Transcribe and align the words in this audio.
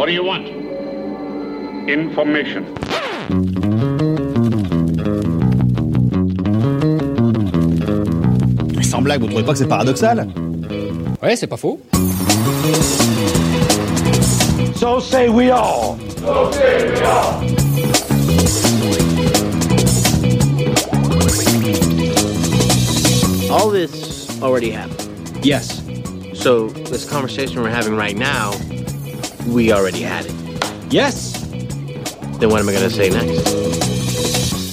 What 0.00 0.06
do 0.06 0.12
you 0.12 0.24
want? 0.24 0.46
Information. 1.86 2.64
Sans 8.82 9.02
blague, 9.02 9.20
vous 9.20 9.26
trouvez 9.26 9.44
pas 9.44 9.52
que 9.52 9.58
c'est 9.58 9.68
paradoxal 9.68 10.26
Ouais, 11.22 11.36
c'est 11.36 11.46
pas 11.46 11.58
faux. 11.58 11.82
So 14.74 15.00
say 15.00 15.28
we 15.28 15.50
all. 15.50 15.98
All 23.50 23.68
this 23.70 24.40
already 24.40 24.70
happened. 24.70 25.44
Yes. 25.44 25.82
So 26.32 26.70
this 26.70 27.04
conversation 27.04 27.62
we're 27.62 27.68
having 27.68 27.94
right 27.94 28.16
now, 28.16 28.52
we 29.50 29.72
already 29.72 30.02
had 30.02 30.26
it. 30.26 30.92
Yes 30.92 31.32
Then 32.38 32.50
what 32.50 32.60
am 32.60 32.68
I 32.68 32.72
gonna 32.72 32.88
say 32.90 33.10
next? 33.10 33.70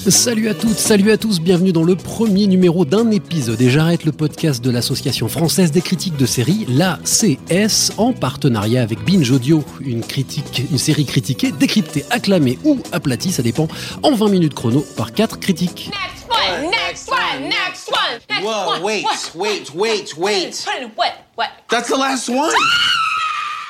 Salut 0.09 0.47
à 0.47 0.53
toutes, 0.53 0.77
salut 0.77 1.11
à 1.11 1.17
tous, 1.17 1.41
bienvenue 1.41 1.73
dans 1.73 1.83
le 1.83 1.97
premier 1.97 2.47
numéro 2.47 2.85
d'un 2.85 3.11
épisode 3.11 3.59
et 3.59 3.69
j'arrête 3.69 4.05
le 4.05 4.13
podcast 4.13 4.63
de 4.63 4.71
l'Association 4.71 5.27
française 5.27 5.71
des 5.71 5.81
critiques 5.81 6.15
de 6.15 6.25
séries, 6.25 6.65
la 6.69 6.97
CS, 7.03 7.91
en 7.97 8.13
partenariat 8.13 8.81
avec 8.81 9.03
Binge 9.03 9.29
Audio, 9.31 9.65
une, 9.81 10.01
critique, 10.05 10.63
une 10.71 10.77
série 10.77 11.05
critiquée, 11.05 11.51
décryptée, 11.51 12.05
acclamée 12.09 12.57
ou 12.63 12.79
aplatie, 12.93 13.33
ça 13.33 13.43
dépend, 13.43 13.67
en 14.01 14.15
20 14.15 14.29
minutes 14.29 14.53
chrono 14.53 14.85
par 14.95 15.11
4 15.11 15.41
critiques. 15.41 15.91
Next 15.91 16.29
one, 16.29 16.71
next 16.71 17.11
one, 17.11 17.49
next 17.49 17.89
one, 17.89 18.19
next 18.29 18.45
Whoa, 18.45 18.75
one. 18.75 18.83
wait, 18.83 19.03
what, 19.03 19.35
wait, 19.35 19.75
wait, 19.75 20.17
wait. 20.17 20.65
What, 20.95 21.11
what? 21.35 21.49
That's 21.69 21.89
the 21.89 21.97
last 21.97 22.29
one? 22.29 22.53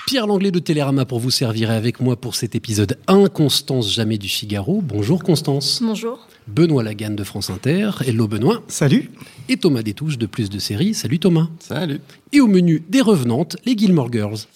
Pierre 0.08 0.26
Langlais 0.26 0.52
de 0.52 0.60
Télérama 0.60 1.04
pour 1.04 1.20
vous 1.20 1.32
servir 1.32 1.70
et 1.70 1.76
avec 1.76 2.00
moi 2.00 2.16
pour 2.16 2.36
cet 2.36 2.56
épisode 2.56 2.98
1, 3.08 3.28
Constance 3.28 3.94
Jamais 3.94 4.18
du 4.18 4.30
Figaro. 4.30 4.80
Bonjour 4.82 5.22
Constance. 5.22 5.82
Bonjour. 5.84 6.26
Benoît 6.48 6.82
Lagan 6.82 7.10
de 7.10 7.26
France 7.26 7.50
Inter. 7.50 7.92
Hello 8.08 8.26
Benoît. 8.26 8.64
Salut. 8.70 9.12
Et 9.50 9.58
Thomas 9.58 9.82
Détouche 9.82 10.18
de 10.18 10.26
Plus 10.26 10.50
de 10.50 10.60
Séries. 10.60 10.94
Salut 10.94 11.20
Thomas. 11.20 11.50
Salut. 11.60 12.00
Et 12.32 12.40
au 12.40 12.48
menu 12.48 12.82
des 12.88 13.02
revenantes, 13.02 13.58
les 13.66 13.78
Gilmore 13.78 14.10
Girls. 14.10 14.48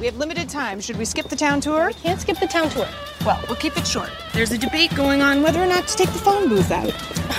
We 0.00 0.06
have 0.06 0.16
limited 0.20 0.48
time. 0.48 0.80
Should 0.80 0.96
we 0.96 1.08
skip 1.08 1.26
the 1.26 1.36
town 1.36 1.58
tour? 1.58 1.90
Can't 2.04 2.20
skip 2.20 2.38
the 2.38 2.46
town 2.46 2.68
tour. 2.68 2.86
Well, 3.26 3.38
we'll 3.48 3.58
keep 3.58 3.76
it 3.76 3.84
short. 3.84 4.10
There's 4.32 4.52
a 4.52 4.58
debate 4.58 4.94
going 4.94 5.22
on 5.22 5.42
whether 5.42 5.60
or 5.60 5.66
not 5.66 5.88
to 5.88 5.96
take 5.96 6.12
the 6.12 6.20
phone 6.20 6.48
booth 6.48 6.70
out. 6.70 6.94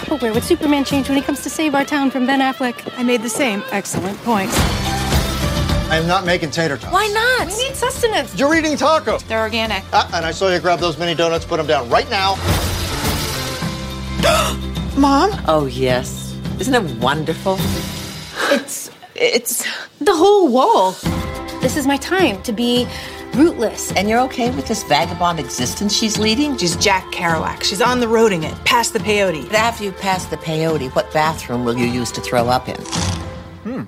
But 0.09 0.21
where 0.21 0.33
would 0.33 0.43
Superman 0.43 0.83
change 0.83 1.07
when 1.07 1.17
he 1.17 1.23
comes 1.23 1.41
to 1.43 1.49
save 1.49 1.73
our 1.73 1.85
town 1.85 2.11
from 2.11 2.25
Ben 2.27 2.41
Affleck? 2.41 2.75
I 2.99 3.03
made 3.03 3.21
the 3.21 3.29
same 3.29 3.63
excellent 3.71 4.21
point. 4.25 4.51
I'm 5.89 6.07
not 6.07 6.25
making 6.25 6.51
tater 6.51 6.77
tots. 6.77 6.91
Why 6.91 7.07
not? 7.13 7.47
We 7.47 7.67
need 7.67 7.75
sustenance. 7.75 8.37
You're 8.37 8.55
eating 8.55 8.73
tacos. 8.73 9.25
They're 9.27 9.41
organic. 9.41 9.83
Ah, 9.93 10.09
and 10.13 10.25
I 10.25 10.31
saw 10.31 10.49
you 10.49 10.59
grab 10.59 10.79
those 10.79 10.97
mini 10.97 11.13
donuts, 11.13 11.45
put 11.45 11.57
them 11.57 11.67
down 11.67 11.89
right 11.89 12.09
now. 12.09 12.35
Mom? 14.97 15.31
Oh, 15.47 15.67
yes. 15.71 16.35
Isn't 16.59 16.73
it 16.73 16.97
wonderful? 16.97 17.57
It's 18.51 18.89
it's 19.15 19.65
the 19.99 20.15
whole 20.15 20.47
wall. 20.47 20.91
This 21.61 21.77
is 21.77 21.85
my 21.85 21.97
time 21.97 22.41
to 22.43 22.51
be 22.51 22.87
rootless. 23.33 23.91
And 23.93 24.09
you're 24.09 24.21
okay 24.21 24.49
with 24.51 24.67
this 24.67 24.83
vagabond 24.83 25.39
existence 25.39 25.93
she's 25.95 26.17
leading? 26.17 26.57
She's 26.57 26.75
Jack 26.77 27.05
Kerouac. 27.11 27.63
She's 27.63 27.81
on 27.81 27.99
the 27.99 28.07
roading 28.07 28.43
it, 28.43 28.53
past 28.65 28.93
the 28.93 28.99
peyote. 28.99 29.51
After 29.53 29.83
you 29.83 29.91
pass 29.91 30.25
the 30.25 30.37
peyote, 30.37 30.93
what 30.95 31.11
bathroom 31.13 31.63
will 31.65 31.77
you 31.77 31.85
use 31.85 32.11
to 32.13 32.21
throw 32.21 32.47
up 32.47 32.67
in? 32.67 32.75
Hmm, 33.63 33.83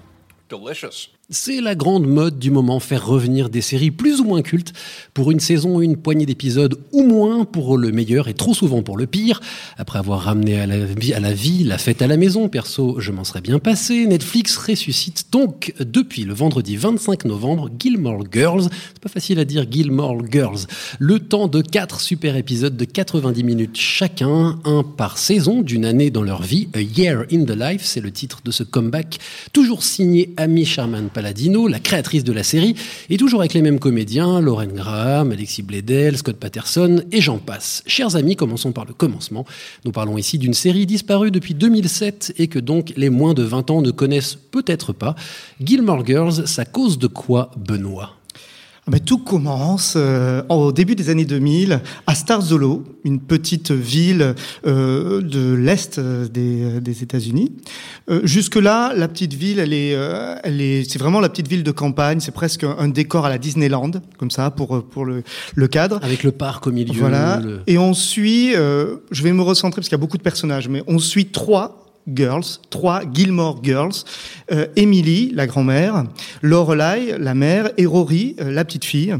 delicious. 0.49 1.09
C'est 1.29 1.59
la 1.59 1.75
grande 1.75 2.07
mode 2.07 2.39
du 2.39 2.51
moment, 2.51 2.79
faire 2.79 3.05
revenir 3.05 3.49
des 3.49 3.59
séries 3.59 3.91
plus 3.91 4.21
ou 4.21 4.23
moins 4.23 4.41
cultes 4.41 4.71
pour 5.13 5.29
une 5.29 5.41
saison, 5.41 5.81
une 5.81 5.97
poignée 5.97 6.25
d'épisodes 6.25 6.79
ou 6.93 7.03
moins 7.03 7.43
pour 7.43 7.77
le 7.77 7.91
meilleur 7.91 8.29
et 8.29 8.33
trop 8.33 8.53
souvent 8.53 8.81
pour 8.81 8.95
le 8.95 9.07
pire. 9.07 9.41
Après 9.77 9.99
avoir 9.99 10.21
ramené 10.21 10.57
à 10.57 10.65
la 10.65 10.85
vie, 10.85 11.13
à 11.13 11.19
la, 11.19 11.33
vie 11.33 11.65
la 11.65 11.77
fête 11.77 12.01
à 12.01 12.07
la 12.07 12.15
maison, 12.15 12.47
perso, 12.47 13.01
je 13.01 13.11
m'en 13.11 13.25
serais 13.25 13.41
bien 13.41 13.59
passé. 13.59 14.07
Netflix 14.07 14.55
ressuscite 14.55 15.25
donc 15.29 15.73
depuis 15.81 16.23
le 16.23 16.33
vendredi 16.33 16.77
25 16.77 17.25
novembre 17.25 17.69
Gilmore 17.77 18.23
Girls. 18.31 18.69
C'est 18.93 19.01
pas 19.01 19.09
facile 19.09 19.39
à 19.39 19.43
dire 19.43 19.69
Gilmore 19.69 20.21
Girls. 20.31 20.59
Le 20.97 21.19
temps 21.19 21.49
de 21.49 21.61
quatre 21.61 21.99
super 21.99 22.37
épisodes 22.37 22.77
de 22.77 22.85
90 22.85 23.43
minutes 23.43 23.75
chacun, 23.77 24.59
un 24.63 24.83
par 24.83 25.17
saison 25.17 25.61
d'une 25.61 25.83
année 25.83 26.09
dans 26.09 26.23
leur 26.23 26.41
vie. 26.41 26.69
A 26.73 26.79
Year 26.79 27.25
in 27.33 27.43
the 27.43 27.51
Life, 27.51 27.83
c'est 27.83 27.99
le 27.99 28.11
titre 28.11 28.39
de 28.45 28.51
ce 28.51 28.63
comeback, 28.63 29.19
toujours 29.51 29.83
signé 29.83 30.33
Amy 30.37 30.63
Sherman 30.63 31.09
Paladino, 31.17 31.67
la 31.67 31.79
créatrice 31.79 32.23
de 32.23 32.31
la 32.31 32.43
série, 32.43 32.75
et 33.09 33.17
toujours 33.17 33.39
avec 33.39 33.55
les 33.55 33.63
mêmes 33.63 33.79
comédiens, 33.79 34.39
Lauren 34.39 34.67
Graham, 34.67 35.31
Alexis 35.31 35.63
Bledel, 35.63 36.15
Scott 36.15 36.37
Patterson, 36.37 37.01
et 37.11 37.21
j'en 37.21 37.39
passe. 37.39 37.81
Chers 37.87 38.15
amis, 38.15 38.35
commençons 38.35 38.71
par 38.71 38.85
le 38.85 38.93
commencement. 38.93 39.43
Nous 39.83 39.91
parlons 39.91 40.19
ici 40.19 40.37
d'une 40.37 40.53
série 40.53 40.85
disparue 40.85 41.31
depuis 41.31 41.55
2007 41.55 42.35
et 42.37 42.47
que 42.47 42.59
donc 42.59 42.93
les 42.97 43.09
moins 43.09 43.33
de 43.33 43.41
20 43.41 43.71
ans 43.71 43.81
ne 43.81 43.89
connaissent 43.89 44.35
peut-être 44.35 44.93
pas. 44.93 45.15
Gilmore 45.59 46.05
Girls, 46.05 46.47
ça 46.47 46.65
cause 46.65 46.99
de 46.99 47.07
quoi, 47.07 47.49
Benoît? 47.57 48.16
Ben, 48.89 48.99
tout 49.01 49.17
commence 49.17 49.95
euh, 49.97 50.41
au 50.47 50.71
début 50.71 50.95
des 50.95 51.09
années 51.09 51.25
2000 51.25 51.81
à 52.07 52.15
Starzolo, 52.15 52.83
une 53.03 53.19
petite 53.19 53.71
ville 53.71 54.33
euh, 54.65 55.21
de 55.21 55.53
l'est 55.53 55.97
euh, 55.99 56.27
des, 56.27 56.79
des 56.79 57.03
États-Unis. 57.03 57.51
Euh, 58.09 58.21
Jusque-là, 58.23 58.93
la 58.95 59.09
petite 59.09 59.33
ville, 59.33 59.59
elle 59.59 59.73
est, 59.73 59.93
euh, 59.93 60.35
elle 60.43 60.61
est, 60.61 60.89
c'est 60.89 60.99
vraiment 60.99 61.19
la 61.19 61.27
petite 61.27 61.49
ville 61.49 61.63
de 61.63 61.71
campagne. 61.71 62.21
C'est 62.21 62.31
presque 62.31 62.63
un, 62.63 62.87
décor 62.87 63.25
à 63.25 63.29
la 63.29 63.37
Disneyland, 63.37 63.91
comme 64.17 64.31
ça, 64.31 64.51
pour 64.51 64.81
pour 64.85 65.03
le, 65.05 65.23
le 65.55 65.67
cadre. 65.67 65.99
Avec 66.01 66.23
le 66.23 66.31
parc 66.31 66.67
au 66.67 66.71
milieu. 66.71 66.93
Voilà. 66.97 67.41
le- 67.43 67.59
Et 67.67 67.77
on 67.77 67.93
suit, 67.93 68.55
euh, 68.55 68.97
je 69.11 69.21
vais 69.21 69.33
me 69.33 69.41
recentrer 69.41 69.81
parce 69.81 69.89
qu'il 69.89 69.97
y 69.97 69.99
a 69.99 70.01
beaucoup 70.01 70.17
de 70.17 70.23
personnages, 70.23 70.69
mais 70.69 70.81
on 70.87 70.99
suit 70.99 71.25
trois 71.25 71.83
girls, 72.13 72.59
trois 72.69 73.01
Gilmore 73.11 73.59
girls, 73.63 74.03
euh, 74.51 74.67
Emily, 74.75 75.31
la 75.33 75.47
grand-mère, 75.47 76.05
Lorelai, 76.41 77.17
la 77.19 77.33
mère, 77.33 77.71
et 77.77 77.85
Rory, 77.85 78.35
euh, 78.39 78.51
la 78.51 78.65
petite 78.65 78.85
fille. 78.85 79.15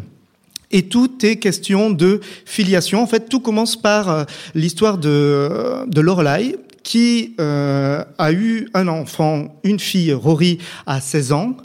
Et 0.70 0.84
tout 0.84 1.26
est 1.26 1.38
question 1.38 1.90
de 1.90 2.20
filiation. 2.46 3.02
En 3.02 3.08
fait, 3.08 3.30
tout 3.30 3.40
commence 3.40 3.81
par 3.81 4.09
euh, 4.09 4.24
l'histoire 4.53 4.97
de, 4.97 5.86
de 5.88 6.02
Lorelai, 6.02 6.58
qui 6.84 7.36
a 7.38 8.31
eu 8.31 8.70
un 8.74 8.88
enfant, 8.88 9.59
une 9.66 9.78
fille, 9.78 10.14
Rory, 10.14 10.59
à 10.86 11.02
16 11.02 11.34
ans, 11.34 11.58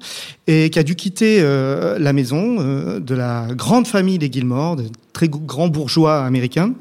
et 0.48 0.68
qui 0.68 0.80
a 0.80 0.82
dû 0.82 0.96
quitter 0.96 1.40
la 1.40 2.12
maison 2.12 2.56
de 2.98 3.14
la 3.14 3.46
grande 3.52 3.86
famille 3.86 4.18
des 4.18 4.32
Gilmore, 4.32 4.74
de 4.74 4.86
très 5.12 5.28
grands 5.28 5.68
bourgeois 5.68 6.24
américains 6.24 6.74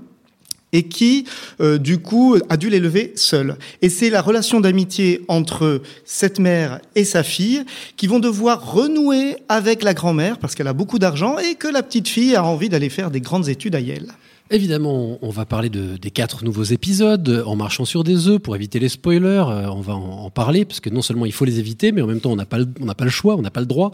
et 0.74 0.84
qui, 0.84 1.26
euh, 1.60 1.78
du 1.78 2.00
coup, 2.00 2.38
a 2.50 2.58
dû 2.58 2.70
l'élever 2.70 3.14
seule. 3.16 3.58
Et 3.82 3.90
c'est 3.90 4.10
la 4.10 4.22
relation 4.22 4.62
d'amitié 4.62 5.22
entre 5.28 5.82
cette 6.06 6.40
mère 6.40 6.80
et 6.96 7.04
sa 7.04 7.24
fille 7.24 7.64
qui 7.98 8.08
vont 8.08 8.20
devoir 8.20 8.74
renouer 8.74 9.38
avec 9.50 9.84
la 9.84 9.94
grand-mère 9.94 10.38
parce 10.38 10.56
qu'elle 10.56 10.68
a 10.68 10.74
beaucoup 10.74 11.00
d'argent 11.00 11.38
et 11.38 11.56
que 11.56 11.68
la 11.68 11.84
petite 11.84 12.08
fille 12.08 12.36
a 12.36 12.44
envie 12.44 12.70
d'aller 12.70 12.90
faire 12.90 13.12
des 13.12 13.22
grandes 13.22 13.50
études 13.50 13.76
à 13.76 13.80
Yale. 13.80 14.14
Évidemment, 14.54 15.18
on 15.22 15.30
va 15.30 15.46
parler 15.46 15.70
de, 15.70 15.96
des 15.96 16.12
quatre 16.12 16.44
nouveaux 16.44 16.64
épisodes 16.64 17.42
en 17.46 17.56
marchant 17.56 17.86
sur 17.86 18.04
des 18.04 18.28
œufs 18.28 18.38
pour 18.38 18.54
éviter 18.54 18.80
les 18.80 18.90
spoilers. 18.90 19.46
euh, 19.48 19.70
on 19.70 19.80
va 19.80 19.94
en, 19.94 20.30
parler 20.30 20.66
parce 20.66 20.82
que 20.82 20.90
non 20.90 21.02
seulement 21.02 21.26
il 21.26 21.32
faut 21.32 21.46
les 21.46 21.58
éviter, 21.58 21.94
mais 21.94 22.02
en 22.02 22.08
même 22.08 22.20
temps 22.20 22.34
on 22.34 22.36
n'a 22.36 22.46
pas, 22.46 22.58
pas 22.98 23.06
le 23.06 23.10
choix, 23.10 23.38
on 23.38 23.42
n'a 23.42 23.50
pas 23.50 23.62
le 23.62 23.66
droit. 23.66 23.92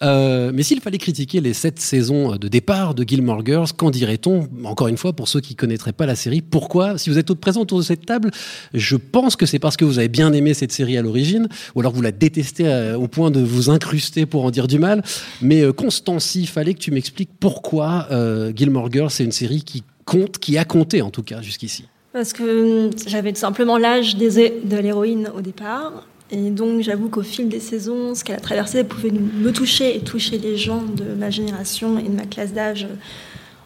Euh, 0.00 0.50
mais 0.54 0.62
s'il 0.62 0.80
fallait 0.80 0.96
critiquer 0.96 1.42
les 1.42 1.52
sept 1.52 1.78
saisons 1.78 2.36
de 2.36 2.48
départ 2.48 2.94
de 2.94 3.06
Gilmore 3.06 3.44
Girls, 3.44 3.68
qu'en 3.76 3.90
dirait-on 3.90 4.48
Encore 4.64 4.88
une 4.88 4.96
fois, 4.96 5.12
pour 5.12 5.28
ceux 5.28 5.40
qui 5.40 5.54
connaîtraient 5.54 5.92
pas 5.92 6.06
la 6.06 6.16
série, 6.16 6.40
pourquoi 6.40 6.96
Si 6.96 7.10
vous 7.10 7.18
êtes 7.18 7.26
toutes 7.26 7.40
présents 7.40 7.60
autour 7.60 7.76
de 7.76 7.84
cette 7.84 8.06
table, 8.06 8.30
je 8.72 8.96
pense 8.96 9.36
que 9.36 9.44
c'est 9.44 9.58
parce 9.58 9.76
que 9.76 9.84
vous 9.84 9.98
avez 9.98 10.08
bien 10.08 10.32
aimé 10.32 10.54
cette 10.54 10.72
série 10.72 10.96
à 10.96 11.02
l'origine, 11.02 11.48
ou 11.74 11.80
alors 11.80 11.92
vous 11.92 12.02
la 12.02 12.12
détestez 12.12 12.66
euh, 12.66 12.96
au 12.96 13.08
point 13.08 13.30
de 13.30 13.40
vous 13.40 13.68
incruster 13.68 14.24
pour 14.24 14.46
en 14.46 14.50
dire 14.50 14.68
du 14.68 14.78
mal. 14.78 15.02
Mais 15.42 15.60
euh, 15.60 15.74
Constance, 15.74 16.34
il 16.34 16.48
fallait 16.48 16.72
que 16.72 16.80
tu 16.80 16.92
m'expliques 16.92 17.30
pourquoi 17.38 18.06
euh, 18.10 18.52
Gilmore 18.56 18.90
Girls 18.90 19.10
c'est 19.10 19.24
une 19.24 19.32
série 19.32 19.62
qui 19.62 19.82
compte, 20.08 20.38
qui 20.38 20.58
a 20.58 20.64
compté 20.64 21.02
en 21.02 21.10
tout 21.10 21.22
cas 21.22 21.42
jusqu'ici. 21.42 21.84
Parce 22.12 22.32
que 22.32 22.86
hum, 22.86 22.90
j'avais 23.06 23.32
tout 23.32 23.40
simplement 23.40 23.78
l'âge 23.78 24.16
de 24.16 24.76
l'héroïne 24.76 25.30
au 25.36 25.40
départ. 25.40 26.04
Et 26.30 26.50
donc, 26.50 26.82
j'avoue 26.82 27.08
qu'au 27.08 27.22
fil 27.22 27.48
des 27.48 27.60
saisons, 27.60 28.14
ce 28.14 28.22
qu'elle 28.22 28.36
a 28.36 28.40
traversé 28.40 28.84
pouvait 28.84 29.10
me 29.10 29.50
toucher 29.50 29.96
et 29.96 30.00
toucher 30.00 30.36
les 30.36 30.58
gens 30.58 30.82
de 30.82 31.14
ma 31.14 31.30
génération 31.30 31.98
et 31.98 32.02
de 32.02 32.14
ma 32.14 32.26
classe 32.26 32.52
d'âge 32.52 32.84
euh, 32.84 32.94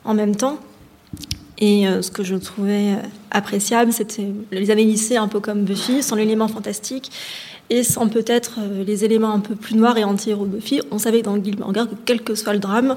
en 0.05 0.15
même 0.15 0.37
temps. 0.37 0.61
Et 1.59 1.89
euh, 1.89 2.03
ce 2.03 2.13
que 2.13 2.23
je 2.23 2.37
trouvais 2.37 2.93
euh, 2.93 3.07
appréciable, 3.33 3.93
c'était 3.93 4.29
les 4.53 4.71
années 4.71 4.85
lycée, 4.85 5.17
un 5.17 5.27
peu 5.27 5.41
comme 5.41 5.65
Buffy, 5.65 6.03
sans 6.03 6.15
l'élément 6.15 6.47
fantastique 6.47 7.11
et 7.69 7.83
sans 7.83 8.09
peut-être 8.09 8.59
les 8.87 9.05
éléments 9.05 9.33
un 9.33 9.41
peu 9.41 9.55
plus 9.55 9.75
noirs 9.75 9.97
et 9.97 10.05
anti-héros 10.05 10.45
Buffy. 10.45 10.83
On 10.91 10.99
savait 10.99 11.23
dans 11.23 11.43
Gilmore 11.43 11.73
Girls 11.73 11.89
que 11.89 11.95
quel 12.05 12.21
que 12.21 12.35
soit 12.35 12.53
le 12.53 12.59
drame, 12.59 12.97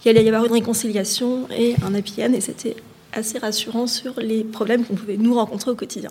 qu'il 0.00 0.10
allait 0.10 0.24
y 0.24 0.28
avoir 0.28 0.44
une 0.44 0.52
réconciliation 0.52 1.48
et 1.50 1.74
un 1.82 1.94
happy 1.94 2.20
et 2.20 2.40
c'était 2.40 2.76
assez 3.12 3.38
rassurant 3.38 3.86
sur 3.86 4.20
les 4.20 4.44
problèmes 4.44 4.84
qu'on 4.84 4.94
pouvait 4.94 5.16
nous 5.16 5.34
rencontrer 5.34 5.70
au 5.70 5.74
quotidien. 5.74 6.10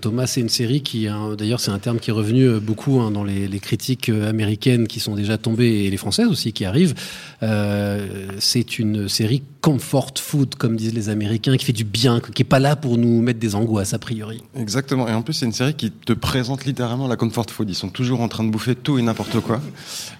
Thomas, 0.00 0.26
c'est 0.26 0.40
une 0.40 0.48
série 0.48 0.80
qui, 0.82 1.08
hein, 1.08 1.34
d'ailleurs, 1.36 1.58
c'est 1.58 1.72
un 1.72 1.78
terme 1.78 1.98
qui 1.98 2.10
est 2.10 2.12
revenu 2.12 2.44
euh, 2.44 2.60
beaucoup 2.60 3.00
hein, 3.00 3.10
dans 3.10 3.24
les, 3.24 3.48
critiques 3.58 4.08
euh, 4.08 4.28
américaines 4.28 4.86
qui 4.86 5.00
sont 5.00 5.14
déjà 5.14 5.38
tombées 5.38 5.84
et 5.84 5.90
les 5.90 5.96
françaises 5.96 6.28
aussi 6.28 6.52
qui 6.52 6.64
arrivent. 6.64 6.94
Euh, 7.42 8.28
c'est 8.38 8.78
une 8.78 9.08
série 9.08 9.42
comfort 9.60 10.12
food, 10.16 10.54
comme 10.54 10.76
disent 10.76 10.94
les 10.94 11.08
Américains, 11.08 11.56
qui 11.56 11.64
fait 11.64 11.72
du 11.72 11.84
bien, 11.84 12.20
qui 12.20 12.42
est 12.42 12.44
pas 12.44 12.60
là 12.60 12.76
pour 12.76 12.96
nous 12.96 13.20
mettre 13.22 13.40
des 13.40 13.56
angoisses 13.56 13.92
a 13.92 13.98
priori. 13.98 14.40
Exactement. 14.56 15.08
Et 15.08 15.12
en 15.12 15.22
plus, 15.22 15.34
c'est 15.34 15.46
une 15.46 15.52
série 15.52 15.74
qui 15.74 15.90
te 15.90 16.12
présente 16.12 16.64
littéralement 16.64 17.08
la 17.08 17.16
comfort 17.16 17.50
food. 17.50 17.68
Ils 17.68 17.74
sont 17.74 17.88
toujours 17.88 18.20
en 18.20 18.28
train 18.28 18.44
de 18.44 18.50
bouffer 18.50 18.76
tout 18.76 18.98
et 18.98 19.02
n'importe 19.02 19.40
quoi. 19.40 19.60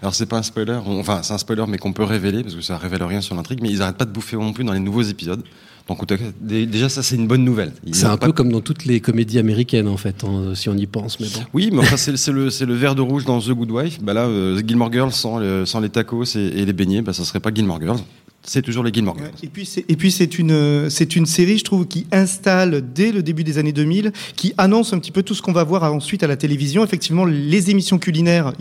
Alors, 0.02 0.14
c'est 0.14 0.26
pas 0.26 0.38
un 0.38 0.42
spoiler. 0.42 0.78
Enfin, 0.84 1.22
c'est 1.22 1.34
un 1.34 1.38
spoiler, 1.38 1.64
mais 1.68 1.78
qu'on 1.78 1.92
peut 1.92 2.04
révéler 2.04 2.42
parce 2.42 2.56
que 2.56 2.62
ça 2.62 2.78
révèle 2.78 3.04
rien 3.04 3.20
sur 3.20 3.36
l'intrigue. 3.36 3.60
Mais 3.62 3.70
ils 3.70 3.80
arrêtent 3.80 3.98
pas 3.98 4.06
de 4.06 4.12
bouffer 4.12 4.36
non 4.36 4.52
plus 4.52 4.64
dans 4.64 4.72
les 4.72 4.80
nouveaux 4.80 5.02
épisodes. 5.02 5.44
Donc, 5.88 6.04
déjà, 6.40 6.88
ça, 6.88 7.02
c'est 7.02 7.14
une 7.14 7.28
bonne 7.28 7.44
nouvelle. 7.44 7.72
C'est 7.92 8.06
un 8.06 8.16
peu 8.16 8.32
comme 8.32 8.50
dans 8.50 8.60
toutes 8.60 8.84
les 8.86 9.00
comédies 9.00 9.38
américaines, 9.38 9.86
en 9.86 9.96
fait, 9.96 10.24
hein, 10.24 10.52
si 10.54 10.68
on 10.68 10.76
y 10.76 10.86
pense. 10.86 11.20
Mais 11.20 11.26
bon. 11.28 11.40
Oui, 11.54 11.70
mais 11.72 11.78
enfin, 11.78 11.96
c'est 11.96 12.32
le, 12.32 12.48
le 12.66 12.74
vert 12.74 12.94
de 12.96 13.02
rouge 13.02 13.24
dans 13.24 13.38
The 13.40 13.50
Good 13.50 13.70
Wife. 13.70 14.02
Bah 14.02 14.12
là, 14.12 14.24
euh, 14.26 14.60
Gilmore 14.66 14.92
Girls 14.92 15.12
sans, 15.12 15.38
le- 15.38 15.64
sans 15.64 15.78
les 15.80 15.88
tacos 15.88 16.24
et, 16.36 16.38
et 16.40 16.64
les 16.66 16.72
beignets, 16.72 17.02
bah, 17.02 17.12
ça 17.12 17.24
serait 17.24 17.38
pas 17.40 17.52
Gilmore 17.54 17.80
Girls. 17.80 18.00
C'est 18.46 18.62
toujours 18.62 18.84
les 18.84 18.92
Gilmore 18.92 19.16
Girls. 19.18 19.30
Et 19.42 19.48
puis 19.48 19.66
c'est 19.66 19.84
et 19.88 19.96
puis 19.96 20.10
c'est 20.10 20.38
une 20.38 20.88
c'est 20.90 21.16
une 21.16 21.26
série 21.26 21.58
je 21.58 21.64
trouve 21.64 21.86
qui 21.86 22.06
installe 22.12 22.82
dès 22.94 23.12
le 23.12 23.22
début 23.22 23.44
des 23.44 23.58
années 23.58 23.72
2000 23.72 24.12
qui 24.36 24.54
annonce 24.56 24.92
un 24.92 24.98
petit 24.98 25.12
peu 25.12 25.22
tout 25.22 25.34
ce 25.34 25.42
qu'on 25.42 25.52
va 25.52 25.64
voir 25.64 25.82
ensuite 25.92 26.22
à 26.22 26.26
la 26.26 26.36
télévision 26.36 26.84
effectivement 26.84 27.24
les 27.24 27.70
émissions 27.70 27.98
culinaires 27.98 28.52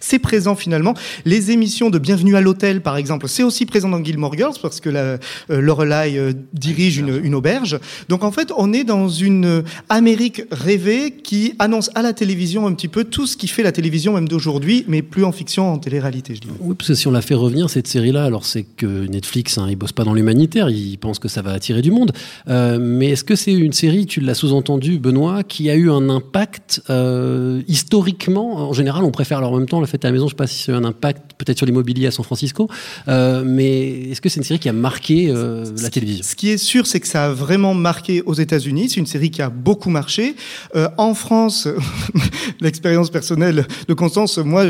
c'est 0.00 0.18
présent 0.18 0.54
finalement 0.54 0.94
les 1.24 1.50
émissions 1.50 1.90
de 1.90 1.98
Bienvenue 1.98 2.36
à 2.36 2.40
l'hôtel 2.40 2.80
par 2.80 2.96
exemple 2.96 3.28
c'est 3.28 3.42
aussi 3.42 3.66
présent 3.66 3.88
dans 3.88 4.02
Gilmore 4.02 4.34
Girls 4.36 4.54
parce 4.60 4.80
que 4.80 4.88
la, 4.90 5.00
euh, 5.00 5.18
Lorelai 5.48 6.16
euh, 6.16 6.32
dirige 6.52 6.98
une, 6.98 7.20
une 7.22 7.34
auberge 7.34 7.78
donc 8.08 8.24
en 8.24 8.32
fait 8.32 8.52
on 8.56 8.72
est 8.72 8.84
dans 8.84 9.08
une 9.08 9.62
Amérique 9.88 10.42
rêvée 10.50 11.12
qui 11.12 11.54
annonce 11.58 11.90
à 11.94 12.02
la 12.02 12.12
télévision 12.12 12.66
un 12.66 12.72
petit 12.72 12.88
peu 12.88 13.04
tout 13.04 13.26
ce 13.26 13.36
qui 13.36 13.48
fait 13.48 13.62
la 13.62 13.72
télévision 13.72 14.14
même 14.14 14.28
d'aujourd'hui 14.28 14.84
mais 14.88 15.02
plus 15.02 15.24
en 15.24 15.32
fiction 15.32 15.72
en 15.72 15.78
télé-réalité 15.78 16.34
je 16.34 16.40
dirais. 16.40 16.54
Oui, 16.60 16.74
parce 16.76 16.88
que 16.88 16.94
si 16.94 17.06
on 17.06 17.10
la 17.10 17.22
fait 17.22 17.34
revenir, 17.34 17.70
cette 17.70 17.86
série-là, 17.86 18.24
alors 18.24 18.44
c'est 18.44 18.62
que 18.62 19.06
Netflix, 19.10 19.58
hein, 19.58 19.66
ils 19.68 19.76
bossent 19.76 19.92
pas 19.92 20.04
dans 20.04 20.14
l'humanitaire, 20.14 20.70
ils 20.70 20.96
pensent 20.96 21.18
que 21.18 21.28
ça 21.28 21.42
va 21.42 21.52
attirer 21.52 21.82
du 21.82 21.90
monde. 21.90 22.12
Euh, 22.48 22.78
mais 22.80 23.10
est-ce 23.10 23.24
que 23.24 23.34
c'est 23.34 23.52
une 23.52 23.72
série, 23.72 24.06
tu 24.06 24.20
l'as 24.20 24.34
sous-entendu, 24.34 24.98
Benoît, 24.98 25.42
qui 25.42 25.68
a 25.70 25.74
eu 25.74 25.90
un 25.90 26.08
impact 26.08 26.82
euh, 26.90 27.62
historiquement? 27.68 28.56
En 28.56 28.72
général, 28.72 29.04
on 29.04 29.10
préfère 29.10 29.38
alors 29.38 29.52
en 29.52 29.58
même 29.58 29.68
temps 29.68 29.80
le 29.80 29.86
fait 29.86 30.04
à 30.04 30.08
la 30.08 30.12
maison. 30.12 30.26
Je 30.26 30.30
sais 30.30 30.36
pas 30.36 30.46
si 30.46 30.62
c'est 30.62 30.72
un 30.72 30.84
impact 30.84 31.32
peut-être 31.38 31.58
sur 31.58 31.66
l'immobilier 31.66 32.06
à 32.06 32.10
San 32.10 32.24
Francisco, 32.24 32.68
euh, 33.08 33.42
mais 33.44 34.10
est-ce 34.10 34.20
que 34.20 34.28
c'est 34.28 34.38
une 34.38 34.44
série 34.44 34.60
qui 34.60 34.68
a 34.68 34.72
marqué 34.72 35.32
la 35.32 35.90
télévision? 35.90 36.24
Ce 36.24 36.36
qui 36.36 36.50
est 36.50 36.58
sûr, 36.58 36.86
c'est 36.86 37.00
que 37.00 37.08
ça 37.08 37.26
a 37.26 37.30
vraiment 37.30 37.74
marqué 37.74 38.22
aux 38.22 38.34
États-Unis. 38.34 38.90
C'est 38.90 39.00
une 39.00 39.06
série 39.06 39.30
qui 39.30 39.42
a 39.42 39.50
beaucoup 39.50 39.90
marché. 39.90 40.34
En 40.96 41.14
France, 41.14 41.68
l'expérience 42.60 43.10
personnelle 43.10 43.66
de 43.88 43.94
Constance, 43.94 44.38
moi, 44.38 44.64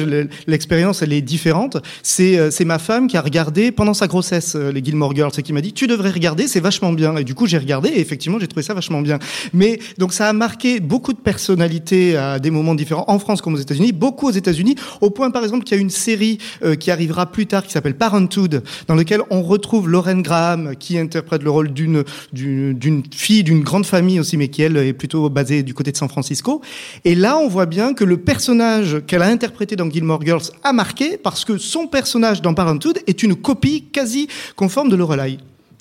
l'expérience, 0.47 1.03
elle 1.03 1.13
est 1.13 1.23
différente. 1.23 1.77
C'est 2.03 2.51
c'est 2.51 2.65
ma 2.65 2.79
femme 2.79 3.07
qui 3.07 3.17
a 3.17 3.21
regardé 3.21 3.73
pendant 3.73 3.95
sa 3.95 4.07
grossesse 4.07 4.30
euh, 4.55 4.73
les 4.73 4.83
Gilmore 4.83 5.15
Girls 5.15 5.33
et 5.37 5.43
qui 5.43 5.53
m'a 5.53 5.61
dit 5.61 5.73
tu 5.73 5.87
devrais 5.87 6.11
regarder, 6.11 6.47
c'est 6.47 6.61
vachement 6.61 6.93
bien. 6.93 7.17
Et 7.17 7.25
du 7.25 7.35
coup, 7.35 7.47
j'ai 7.47 7.59
regardé 7.59 7.89
et 7.89 8.01
effectivement, 8.01 8.39
j'ai 8.39 8.49
trouvé 8.49 8.63
ça 8.63 8.75
vachement 8.75 9.01
bien. 9.01 9.19
Mais 9.53 9.79
donc, 9.99 10.13
ça 10.13 10.29
a 10.29 10.33
marqué 10.33 10.81
beaucoup 10.81 11.13
de 11.13 11.19
personnalités 11.19 12.17
à 12.17 12.39
des 12.39 12.51
moments 12.51 12.75
différents 12.75 13.05
en 13.09 13.19
France 13.19 13.43
comme 13.43 13.55
aux 13.55 13.59
États-Unis, 13.59 13.93
beaucoup 13.93 14.29
aux 14.29 14.33
États-Unis, 14.33 14.77
au 15.01 15.11
point 15.11 15.31
par 15.31 15.43
exemple 15.43 15.65
qu'il 15.65 15.77
y 15.77 15.79
a 15.79 15.83
une 15.83 15.91
série 15.91 16.39
euh, 16.63 16.75
qui 16.75 16.91
arrivera 16.91 17.31
plus 17.31 17.47
tard 17.47 17.65
qui 17.65 17.73
s'appelle 17.73 17.97
Parenthood, 17.97 18.63
dans 18.87 18.95
lequel 18.95 19.21
on 19.31 19.43
retrouve 19.43 19.89
Lauren 19.89 20.21
Graham 20.21 20.77
qui 20.77 20.99
interprète 20.99 21.43
le 21.43 21.51
rôle 21.51 21.73
d'une 21.73 22.05
d'une 22.33 23.03
fille 23.13 23.43
d'une 23.45 23.63
grande 23.63 23.87
famille 23.87 24.21
aussi, 24.21 24.37
mais 24.37 24.49
qui 24.49 24.63
elle 24.63 24.77
est 24.77 24.93
plutôt 24.93 25.29
basée 25.29 25.63
du 25.63 25.75
côté 25.75 25.93
de 25.93 25.97
San 25.97 26.09
Francisco. 26.09 26.61
Et 27.05 27.15
là, 27.15 27.39
on 27.39 27.49
voit 27.49 27.67
bien 27.67 27.95
que 27.95 28.05
le 28.05 28.17
personnage 28.17 28.99
qu'elle 29.07 29.23
a 29.23 29.27
interprété 29.27 29.77
dans 29.77 29.91
Gilmore 29.91 30.23
Girls 30.23 30.43
a 30.63 30.73
marqué 30.73 31.17
parce 31.17 31.45
que 31.45 31.59
son 31.59 31.87
personnage 31.87 32.43
dans 32.43 32.55
Parenthood 32.55 32.99
est 33.07 33.23
une 33.23 33.35
copie 33.35 33.85
quasi 33.93 34.20
conforme 34.55 34.91
de 34.91 34.97
Lorelai. 34.97 35.39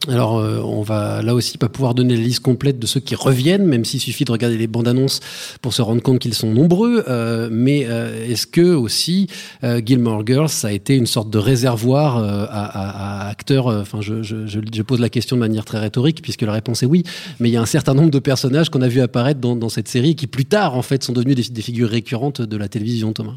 Alors, 0.07 0.38
euh, 0.38 0.62
on 0.63 0.81
va 0.81 1.22
là 1.22 1.36
aussi 1.36 1.57
pas 1.57 1.68
pouvoir 1.68 1.94
donner 1.94 2.16
la 2.16 2.22
liste 2.22 2.40
complète 2.40 2.80
de 2.80 2.88
ceux 2.88 3.01
qui 3.01 3.16
reviennent, 3.16 3.66
même 3.66 3.84
s'il 3.84 4.00
suffit 4.00 4.24
de 4.24 4.31
regarder 4.31 4.57
les 4.57 4.68
bandes 4.68 4.88
annonces 4.88 5.19
pour 5.62 5.74
se 5.74 5.81
rendre 5.81 6.01
compte 6.01 6.19
qu'ils 6.19 6.34
sont 6.34 6.51
nombreux. 6.51 7.04
Euh, 7.10 7.50
mais 7.51 7.86
euh, 7.86 8.25
est-ce 8.25 8.48
que 8.48 8.74
aussi 8.74 9.28
Gilmore 9.62 10.25
Girls 10.25 10.51
a 10.63 10.72
été 10.72 10.96
une 10.96 11.06
sorte 11.06 11.30
de 11.30 11.38
réservoir 11.38 12.18
à, 12.18 13.28
acteurs 13.28 13.68
Enfin, 13.68 14.00
je, 14.01 14.81
pose 14.81 15.01
la 15.01 15.10
question 15.10 15.36
de 15.36 15.42
manière 15.42 15.66
très 15.66 15.80
rhétorique 15.80 16.22
puisque 16.22 16.44
la 16.44 16.54
réponse 16.54 16.81
est 16.81 16.86
oui. 16.86 17.04
Mais 17.40 17.50
il 17.50 17.51
y 17.51 17.57
a 17.57 17.62
un 17.62 17.66
certain 17.66 17.94
nombre 17.94 18.10
de 18.10 18.19
personnages 18.19 18.69
qu'on 18.69 18.81
a 18.81 18.88
vu 18.88 19.01
apparaître 19.01 19.42
dans, 19.42 19.69
cette 19.69 19.90
série 19.90 20.16
qui 20.16 20.28
plus 20.28 20.46
tard 20.46 20.75
en 20.75 20.81
fait 20.81 21.04
sont 21.04 21.13
devenus 21.13 21.51
des, 21.51 21.62
figures 21.62 21.90
récurrentes 21.90 22.42
de 22.42 22.57
la 22.57 22.69
télévision, 22.69 23.12
Thomas. 23.12 23.36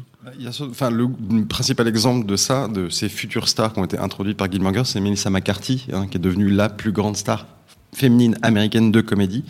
Enfin, 0.71 0.89
le 0.89 1.09
principal 1.49 1.87
exemple 1.87 2.25
de 2.25 2.37
ça, 2.37 2.69
de 2.69 2.87
ces 2.87 3.09
futures 3.09 3.49
stars 3.49 3.73
qui 3.73 3.79
ont 3.79 3.85
été 3.85 3.97
introduites 3.97 4.37
par 4.37 4.49
Gilmore 4.49 4.73
Girls, 4.73 4.85
c'est 4.85 5.01
Melissa 5.01 5.29
McCarthy, 5.29 5.85
hein, 5.91 6.07
qui 6.09 6.17
est 6.17 6.21
devenue 6.21 6.49
la 6.55 6.69
plus 6.69 6.91
grande 6.91 7.17
star 7.17 7.45
féminine 7.93 8.37
américaine 8.41 8.91
de 8.91 9.01
comédie 9.01 9.43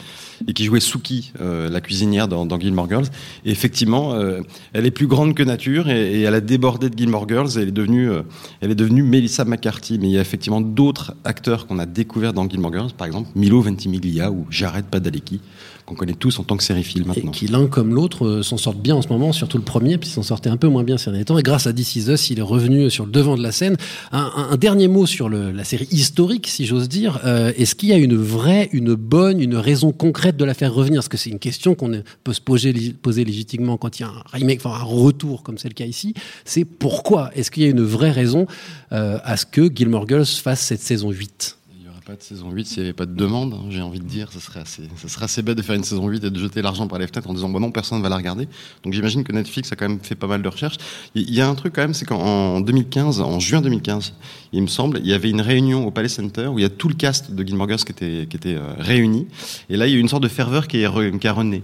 et 0.48 0.54
qui 0.54 0.66
jouait 0.66 0.80
Suki, 0.80 1.32
euh, 1.42 1.70
la 1.70 1.82
cuisinière 1.82 2.28
dans, 2.28 2.46
dans 2.46 2.60
Gilmore 2.60 2.90
Girls. 2.90 3.06
Et 3.46 3.52
effectivement, 3.52 4.14
euh, 4.14 4.42
elle 4.74 4.86
est 4.86 4.92
plus 4.92 5.08
grande 5.08 5.34
que 5.36 5.44
nature 5.44 5.90
et, 5.90 6.20
et 6.20 6.22
elle 6.22 6.36
a 6.36 6.42
débordé 6.42 6.90
de 6.90 6.98
Gilmore 6.98 7.28
Girls 7.28 7.50
et 7.58 7.62
elle 7.62 7.68
est 7.70 7.72
devenue, 7.72 8.10
euh, 8.10 8.22
elle 8.62 8.72
est 8.72 8.76
devenue 8.76 9.04
Melissa 9.04 9.46
McCarthy. 9.46 10.00
Mais 10.00 10.08
il 10.10 10.14
y 10.14 10.18
a 10.18 10.22
effectivement 10.22 10.62
d'autres 10.62 11.14
acteurs 11.24 11.68
qu'on 11.68 11.80
a 11.80 11.86
découverts 11.86 12.34
dans 12.34 12.48
Gilmore 12.50 12.74
Girls, 12.74 12.92
par 12.98 13.08
exemple 13.08 13.30
Milo 13.36 13.62
Ventimiglia 13.62 14.32
ou 14.32 14.46
Jared 14.50 14.86
Padalecki, 14.86 15.40
qu'on 15.86 15.96
connaît 15.96 16.14
tous 16.14 16.40
en 16.40 16.44
tant 16.44 16.56
que 16.56 16.64
série-film 16.64 17.08
maintenant. 17.08 17.32
qui 17.32 17.48
l'un 17.48 17.68
comme 17.68 17.94
l'autre 17.94 18.42
s'en 18.42 18.56
sortent 18.58 18.82
bien 18.82 18.96
en 18.96 19.02
ce 19.02 19.10
moment, 19.10 19.34
surtout 19.34 19.58
le 19.58 19.64
premier, 19.66 19.98
puis 19.98 20.10
s'en 20.10 20.24
sortait 20.24 20.50
un 20.50 20.56
peu 20.58 20.68
moins 20.70 20.84
bien 20.84 20.98
ces 20.98 21.10
derniers 21.12 21.26
temps. 21.26 21.38
Et 21.38 21.44
grâce 21.44 21.68
à 21.68 21.74
This 21.74 21.98
Is 21.98 22.10
Us, 22.10 22.30
il 22.30 22.40
est 22.40 22.44
revenu 22.44 22.90
sur 22.90 23.06
le 23.06 23.12
devant 23.12 23.36
de 23.36 23.44
la 23.44 23.52
scène. 23.52 23.76
Un, 24.14 24.32
un- 24.36 24.50
un 24.52 24.56
dernier 24.58 24.88
mot 24.88 25.06
sur 25.06 25.28
le- 25.28 25.52
la 25.52 25.64
série 25.66 25.88
historique, 25.92 26.48
si 26.48 26.66
j'ose 26.66 26.88
dire. 26.88 27.20
Est-ce 27.58 27.76
qu'il 27.76 27.90
y 27.90 27.94
a 27.94 27.98
une 27.98 28.16
vraie, 28.16 28.70
une 28.72 28.94
bonne, 28.96 29.42
une 29.42 29.56
raison 29.56 29.92
concrète 29.92 30.33
de 30.38 30.46
la 30.46 30.54
faire 30.54 30.74
revenir 30.74 31.00
Parce 31.00 31.10
que 31.10 31.18
c'est 31.18 31.30
une 31.30 31.40
question 31.40 31.76
qu'on 31.76 32.04
peut 32.24 32.34
se 32.34 32.42
poser, 32.42 32.74
légitimement 32.74 33.78
quand 33.78 34.00
il 34.00 34.04
y 34.04 34.06
a 34.06 34.10
un 34.10 34.24
remake, 34.32 34.60
enfin 34.64 34.78
un 34.80 34.84
retour 34.84 35.44
comme 35.44 35.58
c'est 35.58 35.70
le 35.70 35.74
cas 35.74 35.86
ici. 35.86 36.14
C'est 36.46 36.66
pourquoi 36.66 37.32
Est-ce 37.36 37.52
qu'il 37.52 37.64
y 37.64 37.66
a 37.66 37.70
une 37.70 37.84
vraie 37.84 38.12
raison 38.12 38.48
euh, 38.92 39.20
à 39.24 39.38
ce 39.38 39.46
que 39.46 39.70
Gilmore 39.74 40.08
Girls 40.08 40.26
fasse 40.26 40.62
cette 40.62 40.82
saison 40.82 41.12
8 41.12 41.58
Il 41.63 41.63
n'y 41.63 41.63
aurait 41.63 41.63
pas 42.06 42.16
de 42.16 42.22
saison 42.22 42.52
8 42.52 42.66
s'il 42.66 42.84
n'y 42.84 42.90
avait 42.90 42.94
pas 42.94 43.06
de 43.06 43.16
demande, 43.16 43.54
hein, 43.54 43.66
j'ai 43.70 43.82
envie 43.82 44.00
de 44.00 44.06
dire. 44.06 44.30
Ce 44.34 44.40
serait, 44.42 44.60
assez, 44.60 44.84
ce 45.02 45.08
serait 45.08 45.24
assez 45.24 45.42
bête 45.42 45.56
de 45.56 45.62
faire 45.62 45.76
une 45.76 45.86
saison 45.86 46.08
8 46.08 46.26
et 46.26 46.30
de 46.30 46.38
jeter 46.38 46.62
l'argent 46.62 46.86
par 46.88 47.00
les 47.00 47.08
fenêtres 47.08 47.30
en 47.30 47.34
disant 47.34 47.48
bon 47.48 47.62
non, 47.62 47.72
personne 47.72 48.00
ne 48.00 48.04
va 48.04 48.10
la 48.10 48.18
regarder. 48.18 48.50
Donc 48.84 48.92
j'imagine 48.92 49.24
que 49.24 49.32
Netflix 49.32 49.72
a 49.72 49.78
quand 49.78 49.88
même 49.88 50.00
fait 50.02 50.16
pas 50.16 50.28
mal 50.28 50.42
de 50.42 50.50
recherches. 50.50 50.78
Il 51.16 51.34
y 51.34 51.40
a 51.40 51.48
un 51.48 51.56
truc 51.56 51.74
quand 51.74 51.82
même, 51.82 51.94
c'est 51.94 52.06
qu'en 52.06 52.60
2015, 52.60 53.22
en 53.22 53.40
juin 53.40 53.62
2015, 53.62 54.16
il 54.52 54.62
me 54.62 54.68
semble, 54.68 55.00
il 55.00 55.08
y 55.08 55.14
avait 55.14 55.30
une 55.30 55.40
réunion 55.40 55.88
au 55.88 55.92
Palais 55.92 56.10
Center 56.10 56.48
où 56.48 56.60
il 56.60 56.64
y 56.64 56.66
a 56.66 56.70
tout 56.70 56.90
le 56.90 56.96
cast 56.96 57.32
de 57.32 57.44
Gilmore 57.44 57.70
Girls 57.70 57.84
qui 57.84 57.94
était, 57.94 58.28
qui 58.30 58.36
était 58.36 58.56
euh, 58.56 58.74
réuni. 58.78 59.28
Et 59.70 59.78
là, 59.78 59.88
il 59.88 59.92
y 59.92 59.96
a 59.96 59.98
eu 59.98 60.02
une 60.02 60.10
sorte 60.10 60.24
de 60.24 60.28
ferveur 60.28 60.68
qui, 60.68 60.84
est 60.84 61.20
qui 61.20 61.28
a 61.28 61.34
rené. 61.34 61.64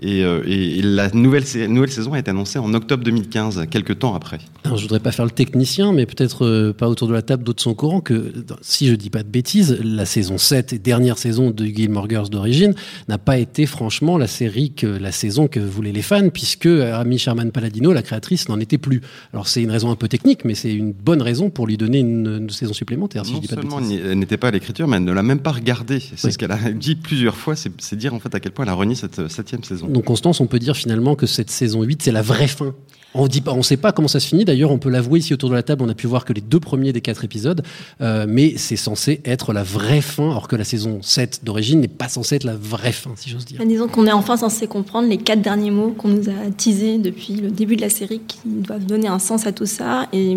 Et, 0.00 0.24
euh, 0.24 0.42
et- 0.46 0.78
et 0.78 0.82
la 0.82 1.08
nouvelle, 1.10 1.44
nouvelle 1.68 1.90
saison 1.90 2.12
a 2.14 2.18
été 2.18 2.30
annoncée 2.30 2.58
en 2.58 2.72
octobre 2.74 3.04
2015, 3.04 3.66
quelques 3.70 3.98
temps 4.00 4.14
après. 4.14 4.38
Alors, 4.64 4.76
je 4.76 4.82
voudrais 4.82 5.00
pas 5.00 5.12
faire 5.12 5.24
le 5.24 5.30
technicien, 5.30 5.92
mais 5.92 6.04
peut-être 6.04 6.44
euh, 6.44 6.72
pas 6.72 6.88
autour 6.88 7.06
de 7.08 7.12
la 7.12 7.22
table, 7.22 7.44
d'autres 7.44 7.62
sont 7.62 7.70
au 7.70 7.74
courant 7.74 8.00
que, 8.00 8.32
si 8.60 8.88
je 8.88 8.94
dis 8.94 9.08
pas 9.10 9.22
de 9.22 9.28
bêtises, 9.28 9.78
la 9.82 10.04
saison 10.04 10.36
7 10.36 10.72
et 10.72 10.78
dernière 10.78 11.16
saison 11.16 11.50
de 11.50 11.64
Gilmore 11.64 12.08
Girls 12.10 12.28
d'origine 12.28 12.74
n'a 13.08 13.18
pas 13.18 13.38
été 13.38 13.66
franchement 13.66 14.18
la 14.18 14.26
série 14.26 14.72
que 14.72 14.86
la 14.86 15.12
saison 15.12 15.46
que 15.48 15.60
voulaient 15.60 15.92
les 15.92 16.02
fans, 16.02 16.28
puisque 16.28 16.66
Amy 16.66 17.18
Sherman 17.18 17.50
Paladino, 17.52 17.92
la 17.92 18.02
créatrice, 18.02 18.48
n'en 18.48 18.58
était 18.60 18.78
plus. 18.78 19.00
Alors 19.32 19.46
c'est 19.48 19.62
une 19.62 19.70
raison 19.70 19.90
un 19.90 19.96
peu 19.96 20.08
technique, 20.08 20.44
mais 20.44 20.54
c'est 20.54 20.74
une 20.74 20.92
bonne 20.92 21.22
raison 21.22 21.50
pour 21.50 21.66
lui 21.66 21.76
donner 21.76 22.00
une, 22.00 22.38
une 22.42 22.50
saison 22.50 22.72
supplémentaire, 22.72 23.24
si 23.24 23.32
non 23.32 23.36
je 23.38 23.42
dis 23.42 23.48
pas 23.48 23.54
seulement 23.62 23.78
elle 23.80 24.18
n'était 24.18 24.36
pas 24.36 24.48
à 24.48 24.50
l'écriture, 24.50 24.88
mais 24.88 24.96
elle 24.96 25.04
ne 25.04 25.12
l'a 25.12 25.22
même 25.22 25.38
pas 25.40 25.52
regardée. 25.52 26.00
C'est 26.00 26.26
Oui. 26.26 26.32
ce 26.32 26.38
qu'elle 26.38 26.52
a 26.52 26.70
dit 26.72 26.96
plusieurs 26.96 27.36
fois, 27.36 27.54
c'est 27.56 27.94
dire 27.96 28.12
en 28.12 28.18
fait 28.20 28.34
à 28.34 28.40
quel 28.40 28.52
point 28.52 28.64
elle 28.64 28.70
a 28.70 28.74
renié 28.74 28.94
cette 28.96 29.18
euh, 29.20 29.28
septième 29.28 29.62
saison. 29.62 29.86
Donc 29.94 30.04
Constance, 30.04 30.40
on 30.40 30.46
peut 30.46 30.58
dire 30.58 30.76
finalement 30.76 31.14
que 31.14 31.26
cette 31.26 31.50
saison 31.50 31.82
8, 31.82 32.02
c'est 32.02 32.12
la 32.12 32.20
vraie 32.20 32.48
fin. 32.48 32.74
On 33.16 33.28
dit 33.28 33.40
pas, 33.40 33.52
on 33.52 33.62
sait 33.62 33.76
pas 33.76 33.92
comment 33.92 34.08
ça 34.08 34.18
se 34.18 34.26
finit. 34.26 34.44
D'ailleurs, 34.44 34.72
on 34.72 34.78
peut 34.78 34.90
l'avouer 34.90 35.20
ici 35.20 35.32
autour 35.32 35.48
de 35.48 35.54
la 35.54 35.62
table. 35.62 35.84
On 35.84 35.88
a 35.88 35.94
pu 35.94 36.08
voir 36.08 36.24
que 36.24 36.32
les 36.32 36.40
deux 36.40 36.58
premiers 36.58 36.92
des 36.92 37.00
quatre 37.00 37.24
épisodes, 37.24 37.62
euh, 38.00 38.26
mais 38.28 38.54
c'est 38.56 38.74
censé 38.74 39.20
être 39.24 39.52
la 39.52 39.62
vraie 39.62 40.00
fin, 40.00 40.32
alors 40.32 40.48
que 40.48 40.56
la 40.56 40.64
saison 40.64 41.00
7 41.00 41.44
d'origine 41.44 41.80
n'est 41.80 41.86
pas 41.86 42.08
censée 42.08 42.34
être 42.34 42.44
la 42.44 42.56
vraie 42.56 42.90
fin, 42.90 43.12
si 43.14 43.30
j'ose 43.30 43.44
dire. 43.44 43.64
Disons 43.64 43.86
qu'on 43.86 44.08
est 44.08 44.12
enfin 44.12 44.36
censé 44.36 44.66
comprendre 44.66 45.08
les 45.08 45.18
quatre 45.18 45.42
derniers 45.42 45.70
mots 45.70 45.94
qu'on 45.96 46.08
nous 46.08 46.28
a 46.28 46.50
teasés 46.58 46.98
depuis 46.98 47.34
le 47.34 47.52
début 47.52 47.76
de 47.76 47.82
la 47.82 47.90
série 47.90 48.20
qui 48.26 48.40
doivent 48.44 48.84
donner 48.84 49.06
un 49.06 49.20
sens 49.20 49.46
à 49.46 49.52
tout 49.52 49.66
ça. 49.66 50.08
Et 50.12 50.36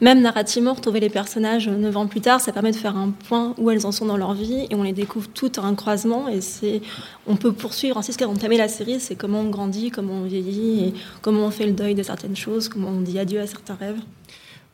même 0.00 0.20
narrativement, 0.20 0.74
retrouver 0.74 1.00
les 1.00 1.08
personnages 1.08 1.68
neuf 1.68 1.96
ans 1.96 2.06
plus 2.06 2.20
tard, 2.20 2.40
ça 2.40 2.52
permet 2.52 2.70
de 2.70 2.76
faire 2.76 2.96
un 2.96 3.10
point 3.10 3.54
où 3.58 3.70
elles 3.70 3.86
en 3.86 3.92
sont 3.92 4.06
dans 4.06 4.16
leur 4.16 4.34
vie 4.34 4.66
et 4.70 4.74
on 4.74 4.82
les 4.82 4.92
découvre 4.92 5.28
toutes 5.28 5.58
à 5.58 5.62
un 5.62 5.74
croisement. 5.74 6.28
Et 6.28 6.40
c'est, 6.40 6.82
on 7.26 7.36
peut 7.36 7.52
poursuivre 7.52 7.96
ainsi 7.96 8.12
ce 8.12 8.18
qu'a 8.18 8.28
entamé 8.28 8.56
la 8.56 8.68
série, 8.68 9.00
c'est 9.00 9.16
comment 9.16 9.40
on 9.40 9.50
grandit, 9.50 9.90
comment 9.90 10.14
on 10.14 10.24
vieillit 10.24 10.84
et 10.84 10.94
comment 11.22 11.46
on 11.46 11.50
fait 11.50 11.66
le 11.66 11.72
deuil 11.72 11.94
de 11.94 12.02
certaines 12.02 12.36
choses, 12.36 12.68
comment 12.68 12.88
on 12.88 13.00
dit 13.00 13.18
adieu 13.18 13.40
à 13.40 13.46
certains 13.46 13.74
rêves. 13.74 14.00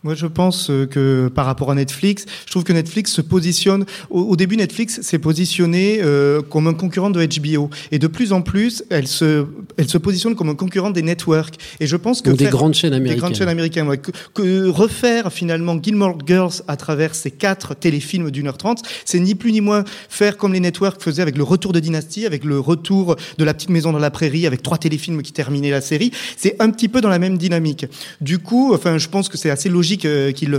Moi, 0.04 0.16
je 0.16 0.26
pense 0.26 0.68
euh, 0.68 0.84
que 0.84 1.30
par 1.32 1.46
rapport 1.46 1.70
à 1.70 1.76
Netflix, 1.76 2.26
je 2.44 2.50
trouve 2.50 2.64
que 2.64 2.72
Netflix 2.72 3.12
se 3.12 3.20
positionne. 3.20 3.84
Au, 4.10 4.22
au 4.22 4.34
début, 4.34 4.56
Netflix 4.56 5.00
s'est 5.00 5.20
positionné 5.20 6.00
euh, 6.02 6.42
comme 6.42 6.66
un 6.66 6.74
concurrent 6.74 7.10
de 7.10 7.24
HBO, 7.24 7.70
et 7.92 8.00
de 8.00 8.06
plus 8.08 8.32
en 8.32 8.42
plus, 8.42 8.82
elle 8.90 9.06
se, 9.06 9.46
elle 9.76 9.88
se 9.88 9.98
positionne 9.98 10.34
comme 10.34 10.48
un 10.48 10.56
concurrent 10.56 10.90
des 10.90 11.02
networks. 11.02 11.54
Et 11.78 11.86
je 11.86 11.94
pense 11.94 12.20
que 12.20 12.30
Ou 12.30 12.36
des 12.36 12.46
grandes 12.46 12.74
chaînes 12.74 12.90
des 12.90 12.96
américaines. 12.96 13.20
grandes 13.20 13.34
chaînes 13.36 13.48
américaines, 13.48 13.86
ouais. 13.86 13.98
que, 13.98 14.10
que 14.34 14.68
refaire 14.68 15.32
finalement 15.32 15.80
Gilmore 15.80 16.18
Girls 16.26 16.62
à 16.66 16.76
travers 16.76 17.14
ces 17.14 17.30
quatre 17.30 17.76
téléfilms 17.76 18.32
d'une 18.32 18.48
heure 18.48 18.58
trente, 18.58 18.82
c'est 19.04 19.20
ni 19.20 19.36
plus 19.36 19.52
ni 19.52 19.60
moins 19.60 19.84
faire 20.08 20.36
comme 20.36 20.52
les 20.52 20.60
networks 20.60 21.00
faisaient 21.00 21.22
avec 21.22 21.36
le 21.36 21.44
retour 21.44 21.72
de 21.72 21.78
Dynasty, 21.78 22.26
avec 22.26 22.42
le 22.44 22.58
retour 22.58 23.14
de 23.38 23.44
la 23.44 23.54
petite 23.54 23.70
maison 23.70 23.92
dans 23.92 24.00
la 24.00 24.10
prairie, 24.10 24.48
avec 24.48 24.64
trois 24.64 24.78
téléfilms 24.78 25.22
qui 25.22 25.32
terminaient 25.32 25.70
la 25.70 25.80
série. 25.80 26.10
C'est 26.36 26.56
un 26.60 26.70
petit 26.70 26.88
peu 26.88 27.00
dans 27.00 27.08
la 27.08 27.20
même 27.20 27.38
dynamique. 27.38 27.86
Du 28.20 28.40
coup, 28.40 28.74
enfin, 28.74 28.98
je 28.98 29.08
pense 29.08 29.28
que 29.28 29.38
c'est 29.38 29.50
assez 29.50 29.68
logique 29.68 29.91
euh, 30.04 30.32
qu'ils 30.32 30.50
le 30.50 30.58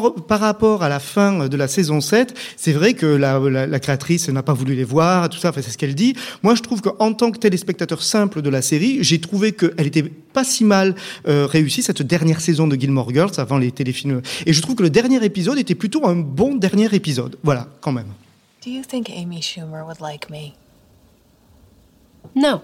re- 0.00 0.20
par 0.26 0.40
rapport 0.40 0.82
à 0.82 0.88
la 0.88 1.00
fin 1.00 1.48
de 1.48 1.56
la 1.56 1.68
saison 1.68 2.00
7, 2.00 2.34
c'est 2.56 2.72
vrai 2.72 2.94
que 2.94 3.06
la, 3.06 3.38
la, 3.38 3.66
la 3.66 3.80
créatrice 3.80 4.28
n'a 4.28 4.42
pas 4.42 4.52
voulu 4.52 4.74
les 4.74 4.84
voir, 4.84 5.28
tout 5.28 5.38
ça, 5.38 5.50
enfin, 5.50 5.62
c'est 5.62 5.70
ce 5.70 5.78
qu'elle 5.78 5.94
dit. 5.94 6.14
Moi, 6.42 6.54
je 6.54 6.62
trouve 6.62 6.80
qu'en 6.80 7.12
tant 7.12 7.30
que 7.30 7.38
téléspectateur 7.38 8.02
simple 8.02 8.42
de 8.42 8.50
la 8.50 8.62
série, 8.62 8.98
j'ai 9.02 9.20
trouvé 9.20 9.52
qu'elle 9.52 9.86
était 9.86 10.02
pas 10.02 10.44
si 10.44 10.64
mal 10.64 10.94
euh, 11.26 11.46
réussie, 11.46 11.82
cette 11.82 12.02
dernière 12.02 12.40
saison 12.40 12.66
de 12.66 12.76
Gilmore 12.76 13.10
Girls, 13.12 13.32
avant 13.38 13.58
les 13.58 13.70
téléfilms. 13.72 14.20
Et 14.46 14.52
je 14.52 14.60
trouve 14.62 14.74
que 14.74 14.82
le 14.82 14.90
dernier 14.90 15.24
épisode 15.24 15.58
était 15.58 15.74
plutôt 15.74 16.06
un 16.06 16.16
bon 16.16 16.54
dernier 16.56 16.88
épisode. 16.94 17.36
Voilà, 17.42 17.68
quand 17.80 17.92
même. 17.92 18.08
Do 18.64 18.70
you 18.70 18.82
think 18.82 19.08
Amy 19.10 19.40
Schumer 19.40 19.84
would 19.86 20.00
like 20.00 20.28
me? 20.30 20.52
No. 22.34 22.60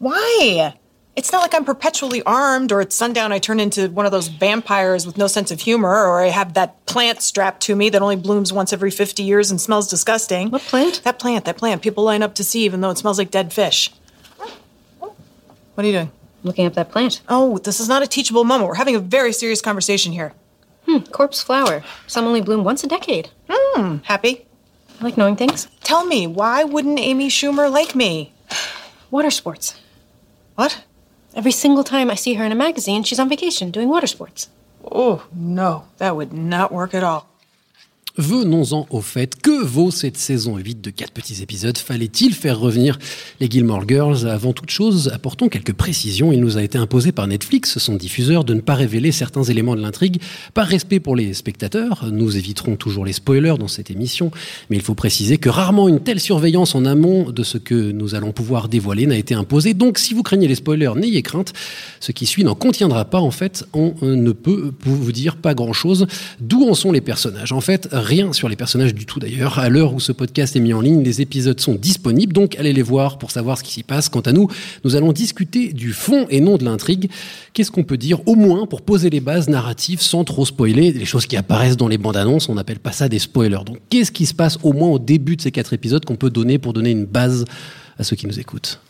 Why? 0.00 0.72
It's 1.18 1.32
not 1.32 1.42
like 1.42 1.52
I'm 1.52 1.64
perpetually 1.64 2.22
armed, 2.22 2.70
or 2.70 2.80
at 2.80 2.92
sundown 2.92 3.32
I 3.32 3.40
turn 3.40 3.58
into 3.58 3.88
one 3.88 4.06
of 4.06 4.12
those 4.12 4.28
vampires 4.28 5.04
with 5.04 5.18
no 5.18 5.26
sense 5.26 5.50
of 5.50 5.58
humor, 5.58 5.88
or 5.88 6.20
I 6.20 6.28
have 6.28 6.54
that 6.54 6.86
plant 6.86 7.22
strapped 7.22 7.60
to 7.62 7.74
me 7.74 7.90
that 7.90 8.00
only 8.00 8.14
blooms 8.14 8.52
once 8.52 8.72
every 8.72 8.92
50 8.92 9.24
years 9.24 9.50
and 9.50 9.60
smells 9.60 9.90
disgusting. 9.90 10.50
What 10.50 10.62
plant? 10.62 11.02
That 11.02 11.18
plant, 11.18 11.44
that 11.46 11.56
plant. 11.56 11.82
People 11.82 12.04
line 12.04 12.22
up 12.22 12.36
to 12.36 12.44
see 12.44 12.62
even 12.62 12.82
though 12.82 12.90
it 12.90 12.98
smells 12.98 13.18
like 13.18 13.32
dead 13.32 13.52
fish. 13.52 13.92
What 15.00 15.12
are 15.78 15.84
you 15.84 15.90
doing? 15.90 16.12
Looking 16.44 16.66
up 16.66 16.74
that 16.74 16.92
plant. 16.92 17.20
Oh, 17.28 17.58
this 17.58 17.80
is 17.80 17.88
not 17.88 18.04
a 18.04 18.06
teachable 18.06 18.44
moment. 18.44 18.68
We're 18.68 18.76
having 18.76 18.94
a 18.94 19.00
very 19.00 19.32
serious 19.32 19.60
conversation 19.60 20.12
here. 20.12 20.34
Hmm, 20.86 20.98
corpse 20.98 21.42
flower. 21.42 21.82
Some 22.06 22.26
only 22.26 22.42
bloom 22.42 22.62
once 22.62 22.84
a 22.84 22.86
decade. 22.86 23.28
Hmm, 23.50 23.96
happy? 24.04 24.46
I 25.00 25.04
like 25.04 25.16
knowing 25.16 25.34
things. 25.34 25.66
Tell 25.82 26.06
me, 26.06 26.28
why 26.28 26.62
wouldn't 26.62 27.00
Amy 27.00 27.28
Schumer 27.28 27.68
like 27.68 27.96
me? 27.96 28.32
Water 29.10 29.32
sports. 29.32 29.80
What? 30.54 30.84
Every 31.34 31.52
single 31.52 31.84
time 31.84 32.10
I 32.10 32.14
see 32.14 32.34
her 32.34 32.44
in 32.44 32.52
a 32.52 32.56
magazine, 32.56 33.02
she's 33.02 33.20
on 33.20 33.28
vacation 33.28 33.70
doing 33.70 33.88
water 33.88 34.06
sports. 34.06 34.48
Oh, 34.90 35.26
no, 35.32 35.84
that 35.98 36.16
would 36.16 36.32
not 36.32 36.72
work 36.72 36.94
at 36.94 37.04
all. 37.04 37.28
Venons-en 38.18 38.88
au 38.90 39.00
fait. 39.00 39.40
Que 39.40 39.64
vaut 39.64 39.92
cette 39.92 40.16
saison 40.16 40.56
8 40.56 40.80
de 40.80 40.90
4 40.90 41.12
petits 41.12 41.40
épisodes? 41.40 41.78
Fallait-il 41.78 42.34
faire 42.34 42.58
revenir 42.58 42.98
les 43.38 43.48
Gilmore 43.48 43.88
Girls? 43.88 44.26
Avant 44.26 44.52
toute 44.52 44.70
chose, 44.70 45.08
apportons 45.14 45.48
quelques 45.48 45.72
précisions. 45.72 46.32
Il 46.32 46.40
nous 46.40 46.58
a 46.58 46.64
été 46.64 46.78
imposé 46.78 47.12
par 47.12 47.28
Netflix, 47.28 47.78
son 47.78 47.94
diffuseur, 47.94 48.42
de 48.42 48.54
ne 48.54 48.60
pas 48.60 48.74
révéler 48.74 49.12
certains 49.12 49.44
éléments 49.44 49.76
de 49.76 49.82
l'intrigue. 49.82 50.20
Par 50.52 50.66
respect 50.66 50.98
pour 50.98 51.14
les 51.14 51.32
spectateurs, 51.32 52.06
nous 52.10 52.36
éviterons 52.36 52.74
toujours 52.74 53.04
les 53.04 53.12
spoilers 53.12 53.54
dans 53.56 53.68
cette 53.68 53.88
émission, 53.88 54.32
mais 54.68 54.76
il 54.76 54.82
faut 54.82 54.96
préciser 54.96 55.38
que 55.38 55.48
rarement 55.48 55.86
une 55.86 56.00
telle 56.00 56.18
surveillance 56.18 56.74
en 56.74 56.86
amont 56.86 57.30
de 57.30 57.44
ce 57.44 57.56
que 57.56 57.92
nous 57.92 58.16
allons 58.16 58.32
pouvoir 58.32 58.68
dévoiler 58.68 59.06
n'a 59.06 59.16
été 59.16 59.34
imposée. 59.34 59.74
Donc 59.74 59.96
si 59.96 60.12
vous 60.12 60.24
craignez 60.24 60.48
les 60.48 60.56
spoilers, 60.56 60.94
n'ayez 60.96 61.22
crainte. 61.22 61.52
Ce 62.00 62.10
qui 62.10 62.26
suit 62.26 62.42
n'en 62.42 62.56
contiendra 62.56 63.04
pas. 63.04 63.20
En 63.20 63.30
fait, 63.30 63.64
on 63.74 63.94
ne 64.02 64.32
peut 64.32 64.72
vous 64.84 65.12
dire 65.12 65.36
pas 65.36 65.54
grand-chose. 65.54 66.08
D'où 66.40 66.68
en 66.68 66.74
sont 66.74 66.90
les 66.90 67.00
personnages? 67.00 67.52
En 67.52 67.60
fait, 67.60 67.88
rien 68.08 68.32
sur 68.32 68.48
les 68.48 68.56
personnages 68.56 68.94
du 68.94 69.04
tout 69.04 69.20
d'ailleurs. 69.20 69.58
À 69.58 69.68
l'heure 69.68 69.92
où 69.92 70.00
ce 70.00 70.12
podcast 70.12 70.56
est 70.56 70.60
mis 70.60 70.72
en 70.72 70.80
ligne, 70.80 71.02
les 71.02 71.20
épisodes 71.20 71.60
sont 71.60 71.74
disponibles, 71.74 72.32
donc 72.32 72.56
allez 72.58 72.72
les 72.72 72.82
voir 72.82 73.18
pour 73.18 73.30
savoir 73.30 73.58
ce 73.58 73.62
qui 73.62 73.72
s'y 73.72 73.82
passe. 73.82 74.08
Quant 74.08 74.20
à 74.20 74.32
nous, 74.32 74.48
nous 74.82 74.96
allons 74.96 75.12
discuter 75.12 75.74
du 75.74 75.92
fond 75.92 76.26
et 76.30 76.40
non 76.40 76.56
de 76.56 76.64
l'intrigue. 76.64 77.10
Qu'est-ce 77.52 77.70
qu'on 77.70 77.84
peut 77.84 77.98
dire 77.98 78.26
au 78.26 78.34
moins 78.34 78.66
pour 78.66 78.80
poser 78.80 79.10
les 79.10 79.20
bases 79.20 79.48
narratives 79.48 80.00
sans 80.00 80.24
trop 80.24 80.46
spoiler 80.46 80.90
les 80.92 81.04
choses 81.04 81.26
qui 81.26 81.36
apparaissent 81.36 81.76
dans 81.76 81.88
les 81.88 81.98
bandes 81.98 82.16
annonces? 82.16 82.48
On 82.48 82.54
n'appelle 82.54 82.78
pas 82.78 82.92
ça 82.92 83.10
des 83.10 83.18
spoilers. 83.18 83.64
Donc 83.66 83.78
qu'est-ce 83.90 84.10
qui 84.10 84.24
se 84.24 84.34
passe 84.34 84.58
au 84.62 84.72
moins 84.72 84.88
au 84.88 84.98
début 84.98 85.36
de 85.36 85.42
ces 85.42 85.52
quatre 85.52 85.74
épisodes 85.74 86.04
qu'on 86.04 86.16
peut 86.16 86.30
donner 86.30 86.58
pour 86.58 86.72
donner 86.72 86.90
une 86.90 87.04
base 87.04 87.44
à 87.98 88.04
ceux 88.04 88.16
qui 88.16 88.26
nous 88.26 88.40
écoutent? 88.40 88.80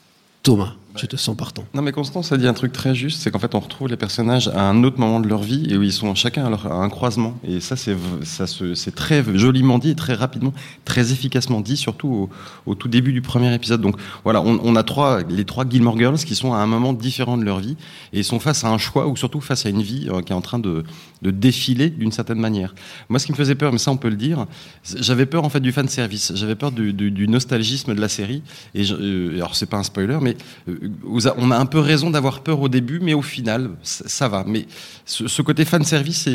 Thomas, 0.45 0.75
je 0.99 1.07
te 1.07 1.17
sens 1.17 1.37
partant. 1.37 1.65
Non, 1.75 1.83
mais 1.83 1.93
Constance 1.93 2.33
a 2.33 2.37
dit 2.37 2.47
un 2.47 2.53
truc 2.55 2.73
très 2.73 2.95
juste, 2.95 3.21
c'est 3.23 3.31
qu'en 3.31 3.39
fait, 3.39 3.55
on 3.55 3.61
retrouve 3.61 3.89
les 3.89 3.97
personnages 3.97 4.49
à 4.49 4.63
un 4.69 4.83
autre 4.85 4.99
moment 4.99 5.21
de 5.21 5.29
leur 5.29 5.43
vie 5.43 5.67
et 5.71 5.77
où 5.77 5.83
ils 5.83 5.93
sont 5.93 6.15
chacun 6.15 6.53
à, 6.53 6.69
un 6.75 6.89
croisement. 6.89 7.39
Et 7.47 7.61
ça, 7.61 7.77
c'est 7.77 7.97
ça 8.25 8.47
c'est 8.75 8.95
très 8.95 9.25
joliment 9.37 9.79
dit, 9.79 9.95
très 9.95 10.15
rapidement, 10.15 10.53
très 10.85 11.13
efficacement 11.13 11.61
dit, 11.61 11.77
surtout 11.77 12.29
au, 12.67 12.75
tout 12.75 12.89
début 12.89 13.13
du 13.13 13.23
premier 13.23 13.55
épisode. 13.55 13.81
Donc 13.81 13.97
voilà, 14.25 14.43
on, 14.43 14.77
a 14.77 14.83
trois, 14.83 15.23
les 15.29 15.45
trois 15.45 15.65
Gilmore 15.69 15.99
Girls 15.99 16.19
qui 16.19 16.35
sont 16.35 16.53
à 16.53 16.59
un 16.59 16.67
moment 16.67 16.93
différent 16.93 17.37
de 17.39 17.45
leur 17.45 17.59
vie 17.61 17.77
et 18.13 18.23
sont 18.23 18.41
face 18.41 18.65
à 18.65 18.69
un 18.69 18.79
choix 18.79 19.07
ou 19.09 19.17
surtout 19.17 19.41
face 19.41 19.67
à 19.67 19.69
une 19.69 19.83
vie 19.83 20.09
euh, 20.11 20.23
qui 20.23 20.33
est 20.33 20.37
en 20.37 20.41
train 20.41 20.59
de, 20.59 20.85
de 21.23 21.31
défiler 21.31 21.91
d'une 21.91 22.13
certaine 22.13 22.39
manière. 22.41 22.75
Moi, 23.09 23.19
ce 23.19 23.27
qui 23.27 23.33
me 23.33 23.37
faisait 23.37 23.55
peur, 23.55 23.73
mais 23.73 23.79
ça, 23.79 23.91
on 23.91 23.97
peut 23.97 24.09
le 24.09 24.17
dire, 24.17 24.47
j'avais 24.97 25.27
peur 25.27 25.45
en 25.45 25.49
fait 25.49 25.61
du 25.61 25.73
fan 25.73 25.89
service. 25.89 26.33
J'avais 26.35 26.55
peur 26.55 26.73
du, 26.73 26.93
du- 26.93 27.11
du 27.11 27.29
nostalgisme 27.29 27.95
de 27.95 28.01
la 28.01 28.09
série. 28.09 28.43
Et 28.75 28.85
je- 28.85 28.95
euh, 28.95 29.37
alors, 29.37 29.55
c'est 29.57 29.67
pas 29.67 29.77
un 29.77 29.83
spoiler, 29.83 30.19
mais 30.21 30.37
euh, 30.69 30.88
on 31.05 31.51
a 31.51 31.57
un 31.57 31.67
peu 31.67 31.79
raison 31.79 32.11
d'avoir 32.11 32.41
peur 32.41 32.61
au 32.61 32.69
début, 32.69 33.01
mais 33.01 33.15
au 33.15 33.23
final, 33.23 33.71
ça, 33.83 34.29
va. 34.29 34.45
Mais 34.47 34.67
ce, 35.05 35.43
côté 35.43 35.65
fan 35.65 35.85
service 35.85 36.29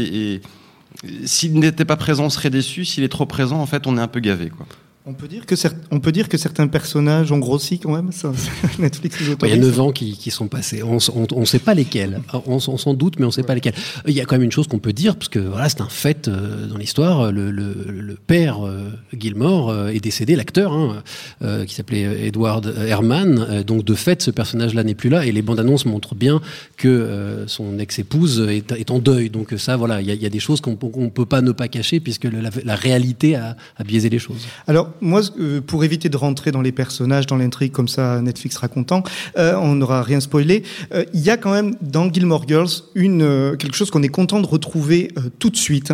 s'il 1.26 1.60
n'était 1.60 1.86
pas 1.86 1.96
présent, 1.96 2.26
on 2.26 2.30
serait 2.30 2.50
déçu. 2.50 2.86
S'il 2.86 3.04
est 3.04 3.10
trop 3.10 3.26
présent, 3.26 3.60
en 3.60 3.66
fait, 3.66 3.88
on 3.88 3.98
est 3.98 4.02
un 4.02 4.08
peu 4.08 4.20
gavé. 4.20 4.50
Quoi. 4.50 4.66
On 5.06 5.14
peut 5.14 5.28
dire 5.28 5.46
que, 5.46 5.56
cer- 5.56 5.74
on 5.92 6.00
peut 6.00 6.14
dire 6.14 6.30
que 6.30 6.38
certains 6.38 6.68
personnages 6.68 7.30
ont 7.34 7.38
grossi 7.38 7.78
quand 7.78 7.94
même. 7.94 8.14
Ça, 8.14 8.32
Netflix 8.80 9.18
Il 9.44 9.50
y 9.50 9.52
a 9.52 9.58
9 9.58 9.80
ans 9.82 9.92
qui, 9.92 10.16
qui 10.18 10.32
sont 10.32 10.48
passés. 10.48 10.82
On 10.82 10.94
ne 10.96 11.46
sait 11.46 11.60
pas 11.60 11.74
lesquels. 11.74 12.22
On, 12.46 12.60
s'en 12.60 12.94
doute, 12.94 13.16
mais 13.20 13.26
on 13.26 13.28
ne 13.28 13.34
sait 13.34 13.44
pas 13.44 13.54
lesquels. 13.54 13.74
Il 14.08 14.14
y 14.14 14.22
a 14.22 14.26
quand 14.26 14.36
même 14.36 14.44
une 14.44 14.52
chose 14.54 14.68
qu'on 14.70 14.80
peut 14.80 14.94
dire, 14.94 15.18
parce 15.18 15.28
que 15.28 15.40
voilà, 15.40 15.68
c'est 15.68 15.82
un 15.82 15.90
fait 15.90 16.30
euh, 16.30 16.68
dans 16.68 16.78
l'histoire. 16.78 17.34
Le, 17.34 17.52
le- 17.52 17.74
le 17.90 18.16
père 18.16 18.66
euh, 18.66 18.92
Gilmore 19.12 19.72
euh, 19.72 19.90
est 19.90 20.00
décédé, 20.00 20.38
l'acteur, 20.38 20.72
hein, 20.72 21.04
euh, 21.42 21.66
qui 21.66 21.76
s'appelait 21.76 22.28
Edward 22.28 22.74
Herman. 22.88 23.62
Donc 23.68 23.84
de 23.84 23.96
fait, 23.96 24.22
ce 24.22 24.32
personnage-là 24.32 24.86
n'est 24.86 24.96
plus 24.96 25.10
là. 25.10 25.26
Et 25.26 25.34
les 25.34 25.42
bandes 25.42 25.60
annonces 25.60 25.86
montrent 25.86 26.16
bien 26.16 26.40
que 26.78 27.44
son 27.48 27.78
ex-épouse 27.78 28.40
est, 28.50 28.72
est 28.72 28.90
en 28.90 29.00
deuil. 29.00 29.30
Donc 29.30 29.54
ça, 29.58 29.76
voilà, 29.76 30.00
il 30.00 30.08
y 30.08 30.12
a, 30.12 30.14
il 30.14 30.22
y 30.24 30.26
a 30.26 30.30
des 30.30 30.40
choses 30.40 30.62
qu'on 30.62 30.78
ne 30.80 31.10
peut 31.10 31.26
pas 31.26 31.42
ne 31.42 31.52
pas 31.52 31.68
cacher, 31.68 32.00
puisque 32.00 32.24
la 32.64 32.76
réalité 32.78 33.36
a, 33.36 33.58
a 33.76 33.84
biaisé 33.84 34.10
les 34.10 34.20
choses. 34.20 34.46
Alors, 34.66 34.93
moi, 35.02 35.22
euh, 35.40 35.62
pour 35.62 35.84
éviter 35.84 36.10
de 36.10 36.18
rentrer 36.18 36.52
dans 36.52 36.62
les 36.62 36.72
personnages, 36.72 37.26
dans 37.28 37.38
l'intrigue, 37.38 37.72
comme 37.72 37.88
ça 37.88 38.22
Netflix 38.22 38.56
sera 38.56 38.68
content, 38.68 39.04
euh, 39.38 39.56
on 39.56 39.76
n'aura 39.76 40.04
rien 40.04 40.20
spoilé. 40.20 40.64
Euh, 40.94 41.04
Il 41.14 41.22
y 41.22 41.30
a 41.30 41.38
quand 41.38 41.52
même 41.52 41.76
dans 41.82 42.12
Gilmore 42.12 42.46
Girls 42.48 42.70
une, 42.96 43.22
euh, 43.22 43.56
quelque 43.56 43.76
chose 43.76 43.92
qu'on 43.92 44.04
est 44.04 44.10
content 44.10 44.40
de 44.40 44.48
retrouver 44.48 45.10
tout 45.40 45.50
de 45.50 45.58
suite, 45.58 45.94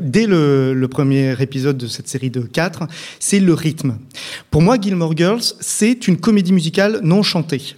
dès 0.00 0.26
le, 0.26 0.72
le 0.72 0.88
premier 0.88 1.34
épisode 1.42 1.76
de 1.76 1.86
cette 1.86 2.08
série 2.08 2.30
de 2.30 2.40
quatre, 2.40 2.86
c'est 3.20 3.38
le 3.40 3.52
rythme. 3.52 3.98
Pour 4.50 4.62
moi, 4.62 4.78
Gilmore 4.80 5.14
Girls, 5.16 5.42
c'est 5.60 6.08
une 6.08 6.16
comédie 6.16 6.52
musicale 6.52 7.00
non 7.02 7.22
chantée. 7.22 7.76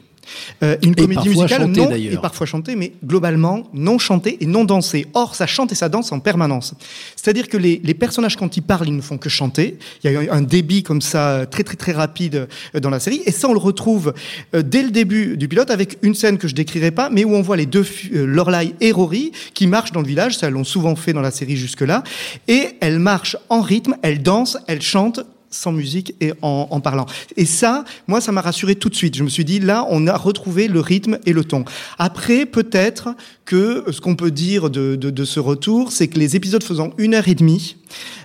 Euh, 0.63 0.77
une 0.83 0.95
comédie 0.95 1.29
musicale 1.29 1.63
chantée, 1.63 1.81
non, 1.81 1.91
et 1.91 2.19
parfois 2.21 2.47
chantée, 2.47 2.77
mais 2.77 2.93
globalement 3.05 3.69
non 3.73 3.99
chantée 3.99 4.39
et 4.41 4.47
non 4.47 4.65
dansée. 4.65 5.07
Or, 5.15 5.35
ça 5.35 5.47
chante 5.47 5.73
et 5.73 5.75
ça 5.75 5.89
danse 5.89 6.13
en 6.13 6.21
permanence. 6.21 6.75
C'est-à-dire 7.17 7.49
que 7.49 7.57
les, 7.57 7.81
les 7.83 7.95
personnages, 7.95 8.37
quand 8.37 8.57
ils 8.57 8.63
parlent, 8.63 8.89
ils 8.89 8.97
ne 8.97 9.01
font 9.01 9.19
que 9.19 9.29
chanter. 9.29 9.79
Il 10.05 10.11
y 10.11 10.17
a 10.17 10.35
un 10.35 10.43
débit 10.43 10.83
comme 10.83 11.01
ça, 11.01 11.47
très 11.51 11.65
très 11.65 11.77
très 11.77 11.93
rapide 11.93 12.49
euh, 12.75 12.81
dans 12.81 12.91
la 12.91 13.01
série. 13.01 13.23
Et 13.27 13.33
ça, 13.33 13.49
on 13.49 13.53
le 13.53 13.59
retrouve 13.59 14.15
euh, 14.55 14.63
dès 14.63 14.83
le 14.83 14.91
début 14.91 15.37
du 15.37 15.49
pilote 15.49 15.71
avec 15.71 15.99
une 16.03 16.15
scène 16.15 16.39
que 16.39 16.49
je 16.49 16.55
décrirai 16.55 16.91
pas, 16.91 17.11
mais 17.11 17.25
où 17.25 17.35
on 17.35 17.43
voit 17.43 17.57
les 17.57 17.67
deux, 17.67 17.87
Lorelai 18.13 18.75
et 18.81 18.93
Rory, 18.93 19.33
qui 19.55 19.67
marchent 19.67 19.93
dans 19.93 20.01
le 20.01 20.07
village. 20.07 20.37
Ça, 20.37 20.51
l'ont 20.51 20.65
souvent 20.65 20.97
fait 20.97 21.13
dans 21.13 21.21
la 21.21 21.31
série 21.31 21.57
jusque-là. 21.57 22.03
Et 22.49 22.71
elles 22.81 22.99
marchent 22.99 23.37
en 23.49 23.61
rythme, 23.61 23.97
elles 24.03 24.23
dansent, 24.23 24.59
elles 24.67 24.83
chantent 24.83 25.21
sans 25.51 25.73
musique 25.73 26.15
et 26.21 26.33
en, 26.43 26.69
en 26.71 26.81
parlant. 26.81 27.07
Et 27.37 27.45
ça, 27.45 27.85
moi, 28.07 28.21
ça 28.21 28.33
m'a 28.33 28.41
rassuré 28.41 28.77
tout 28.77 28.89
de 28.89 28.95
suite. 28.95 29.17
Je 29.17 29.25
me 29.25 29.29
suis 29.29 29.45
dit, 29.45 29.59
là, 29.59 29.87
on 29.91 30.07
a 30.07 30.17
retrouvé 30.17 30.69
le 30.69 30.81
rythme 30.81 31.19
et 31.27 31.33
le 31.33 31.45
ton. 31.45 31.65
Après, 31.99 32.47
peut-être 32.47 33.15
que 33.45 33.85
ce 33.91 34.01
qu'on 34.01 34.17
peut 34.17 34.31
dire 34.31 34.71
de, 34.71 34.97
de, 34.97 35.11
de 35.11 35.25
ce 35.25 35.41
retour, 35.41 35.91
c'est 35.93 36.09
que 36.09 36.19
les 36.19 36.37
épisodes 36.37 36.63
faisant 36.63 36.91
une 36.99 37.15
heure 37.15 37.29
et 37.29 37.35
demie, 37.35 37.77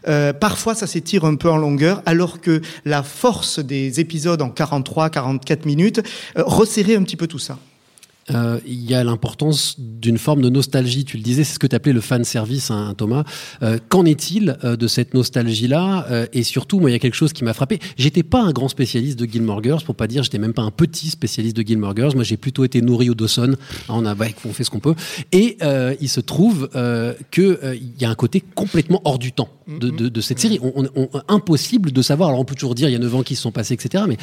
euh, 0.08 0.34
parfois 0.34 0.76
ça 0.76 0.88
s'étire 0.88 1.26
un 1.26 1.36
peu 1.36 1.50
en 1.50 1.58
longueur, 1.58 2.04
alors 2.06 2.42
que 2.42 2.62
la 2.86 3.02
force 3.02 3.60
des 3.60 4.00
épisodes 4.00 4.42
en 4.42 4.50
43, 4.50 5.10
44 5.10 5.66
minutes 5.66 6.02
euh, 6.38 6.44
resserrait 6.46 6.96
un 6.96 7.04
petit 7.04 7.18
peu 7.18 7.28
tout 7.28 7.40
ça. 7.40 7.58
Euh, 8.32 8.60
il 8.66 8.90
y 8.90 8.96
a 8.96 9.04
l'importance 9.04 9.76
d'une 9.80 10.18
forme 10.18 10.42
de 10.42 10.50
nostalgie. 10.50 11.06
Tu 11.06 11.18
le 11.18 11.24
disais, 11.24 11.44
c'est 11.44 11.54
ce 11.54 11.60
que 11.60 11.68
tu 11.68 11.76
appelais 11.76 11.94
le 11.94 12.02
fan 12.02 12.24
service, 12.24 12.72
hein, 12.72 12.94
Thomas. 12.98 13.24
Euh, 13.62 13.78
Qu'en 13.90 14.06
est-il 14.06 14.58
euh, 14.64 14.76
de 14.76 14.88
cette 14.88 15.14
nostalgie-là 15.14 16.08
euh, 16.10 16.26
Et 16.34 16.44
surtout, 16.44 16.80
moi, 16.80 16.90
il 16.90 16.94
y 16.94 16.96
a 16.96 17.00
quelque 17.00 17.14
chose 17.16 17.34
qui 17.34 17.44
m'a 17.44 17.54
frappé. 17.54 17.80
J'étais 17.98 18.24
pas 18.24 18.42
un 18.42 18.52
grand 18.52 18.68
spécialiste 18.68 19.20
de 19.20 19.26
Gilmore 19.26 19.64
Girls, 19.64 19.84
pour 19.84 19.96
pas 19.96 20.08
dire, 20.08 20.24
j'étais 20.24 20.40
même 20.40 20.54
pas 20.54 20.64
un 20.64 20.72
petit 20.72 21.10
spécialiste 21.10 21.56
de 21.56 21.62
Gilmore 21.62 21.96
Girls. 21.96 22.16
Moi, 22.16 22.24
j'ai 22.24 22.38
plutôt 22.38 22.64
été 22.64 22.82
nourri 22.82 23.10
au 23.10 23.16
Dawson. 23.16 23.56
On 23.90 24.06
a, 24.06 24.16
ouais, 24.16 24.34
on 24.46 24.54
fait 24.54 24.64
ce 24.64 24.70
qu'on 24.72 24.80
peut. 24.80 24.96
Et 25.32 25.58
euh, 25.62 25.94
il 26.02 26.10
se 26.10 26.20
trouve 26.20 26.70
euh, 26.76 27.14
que 27.32 27.60
euh, 27.64 27.76
il 27.76 28.02
y 28.02 28.06
a 28.06 28.10
un 28.10 28.16
côté 28.16 28.44
complètement 28.56 29.02
hors 29.06 29.20
du 29.20 29.32
temps 29.34 29.50
de, 29.68 29.90
de, 29.90 30.10
de 30.10 30.22
cette 30.22 30.40
série. 30.40 30.60
On, 30.62 30.86
on- 30.96 31.10
on- 31.14 31.22
impossible 31.28 31.92
de 31.92 32.02
savoir. 32.02 32.30
Alors, 32.30 32.40
on 32.42 32.46
peut 32.46 32.56
toujours 32.56 32.76
dire, 32.76 32.90
il 32.90 32.94
y 32.94 32.96
a 32.96 33.00
9 33.00 33.16
ans 33.16 33.24
qui 33.24 33.36
se 33.36 33.42
sont 33.44 33.52
passés, 33.52 33.74
etc. 33.76 34.04
Mais 34.08 34.18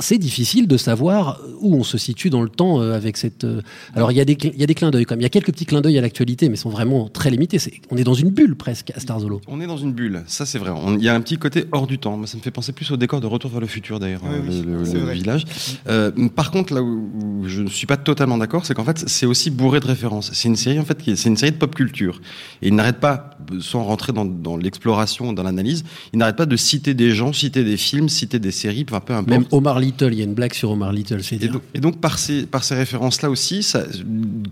c'est 0.00 0.18
difficile 0.18 0.66
de 0.66 0.76
savoir 0.76 1.40
où 1.60 1.74
on 1.76 1.84
se 1.84 1.98
situe 1.98 2.28
dans 2.30 2.42
le 2.42 2.48
temps 2.48 2.80
euh, 2.80 2.94
avec 2.94 3.16
cette. 3.16 3.44
euh, 3.44 3.60
Alors 3.94 4.10
il 4.12 4.16
y 4.16 4.20
a 4.20 4.24
des 4.24 4.36
il 4.42 4.58
y 4.60 4.62
a 4.64 4.66
des 4.66 4.74
clins 4.74 4.90
d'œil 4.90 5.04
quand 5.04 5.14
même. 5.14 5.20
Il 5.20 5.24
y 5.24 5.26
a 5.26 5.30
quelques 5.30 5.52
petits 5.52 5.66
clins 5.66 5.80
d'œil 5.80 5.96
à 5.98 6.00
l'actualité, 6.00 6.48
mais 6.48 6.56
ils 6.56 6.58
sont 6.58 6.70
vraiment 6.70 7.08
très 7.08 7.30
limités. 7.30 7.58
C'est- 7.58 7.72
on 7.90 7.96
est 7.96 8.04
dans 8.04 8.14
une 8.14 8.30
bulle 8.30 8.56
presque 8.56 8.90
à 8.94 9.00
Starzolo. 9.00 9.40
On 9.46 9.60
est 9.60 9.66
dans 9.66 9.76
une 9.76 9.92
bulle, 9.92 10.22
ça 10.26 10.46
c'est 10.46 10.58
vrai. 10.58 10.70
On- 10.70 10.96
Il 10.98 11.04
y 11.04 11.08
a 11.08 11.14
un 11.14 11.20
petit 11.20 11.38
côté 11.38 11.64
hors 11.72 11.86
du 11.86 11.98
temps. 11.98 12.16
Moi, 12.16 12.26
ça 12.26 12.36
me 12.36 12.42
fait 12.42 12.50
penser 12.50 12.72
plus 12.72 12.90
au 12.90 12.96
décor 12.96 13.20
de 13.20 13.26
Retour 13.26 13.50
vers 13.50 13.60
le 13.60 13.66
futur 13.66 14.00
d'ailleurs, 14.00 14.22
Oui, 14.24 14.34
euh, 14.34 14.82
oui, 14.84 14.92
le, 14.92 15.10
village. 15.12 15.44
Euh, 15.88 16.10
par 16.34 16.50
contre, 16.50 16.74
là 16.74 16.82
où, 16.82 17.08
où 17.42 17.46
je 17.48 17.62
ne 17.62 17.68
suis 17.68 17.86
pas 17.86 17.96
totalement 17.96 18.38
d'accord, 18.38 18.66
c'est 18.66 18.74
qu'en 18.74 18.84
fait, 18.84 19.04
c'est 19.08 19.26
aussi 19.26 19.50
bourré 19.50 19.80
de 19.80 19.86
références. 19.86 20.30
C'est 20.32 20.48
une 20.48 20.56
série 20.56 20.78
en 20.78 20.84
fait, 20.84 21.00
qui 21.00 21.12
est- 21.12 21.16
c'est 21.16 21.28
une 21.28 21.36
série 21.36 21.52
de 21.52 21.56
pop 21.56 21.74
culture. 21.74 22.20
Et 22.62 22.68
il 22.68 22.74
n'arrête 22.74 22.98
pas, 22.98 23.30
sans 23.60 23.84
rentrer 23.84 24.12
dans, 24.12 24.24
dans 24.24 24.56
l'exploration, 24.56 25.32
dans 25.32 25.42
l'analyse, 25.42 25.84
il 26.12 26.18
n'arrête 26.18 26.36
pas 26.36 26.46
de 26.46 26.56
citer 26.56 26.94
des 26.94 27.12
gens, 27.12 27.32
citer 27.32 27.62
des 27.64 27.76
films, 27.76 28.08
citer 28.08 28.38
des 28.38 28.50
séries, 28.50 28.84
enfin 28.88 29.00
peu 29.00 29.12
importe. 29.12 29.28
Même 29.28 29.44
Omar 29.52 29.78
Little, 29.84 30.12
il 30.12 30.18
y 30.18 30.22
a 30.22 30.24
une 30.24 30.34
blague 30.34 30.54
sur 30.54 30.70
Omar 30.70 30.92
Little, 30.92 31.22
c'est 31.22 31.36
Et 31.42 31.48
donc, 31.48 31.62
et 31.74 31.80
donc, 31.80 32.00
par 32.00 32.18
ces, 32.18 32.46
par 32.46 32.64
ces 32.64 32.74
références-là 32.74 33.30
aussi, 33.30 33.66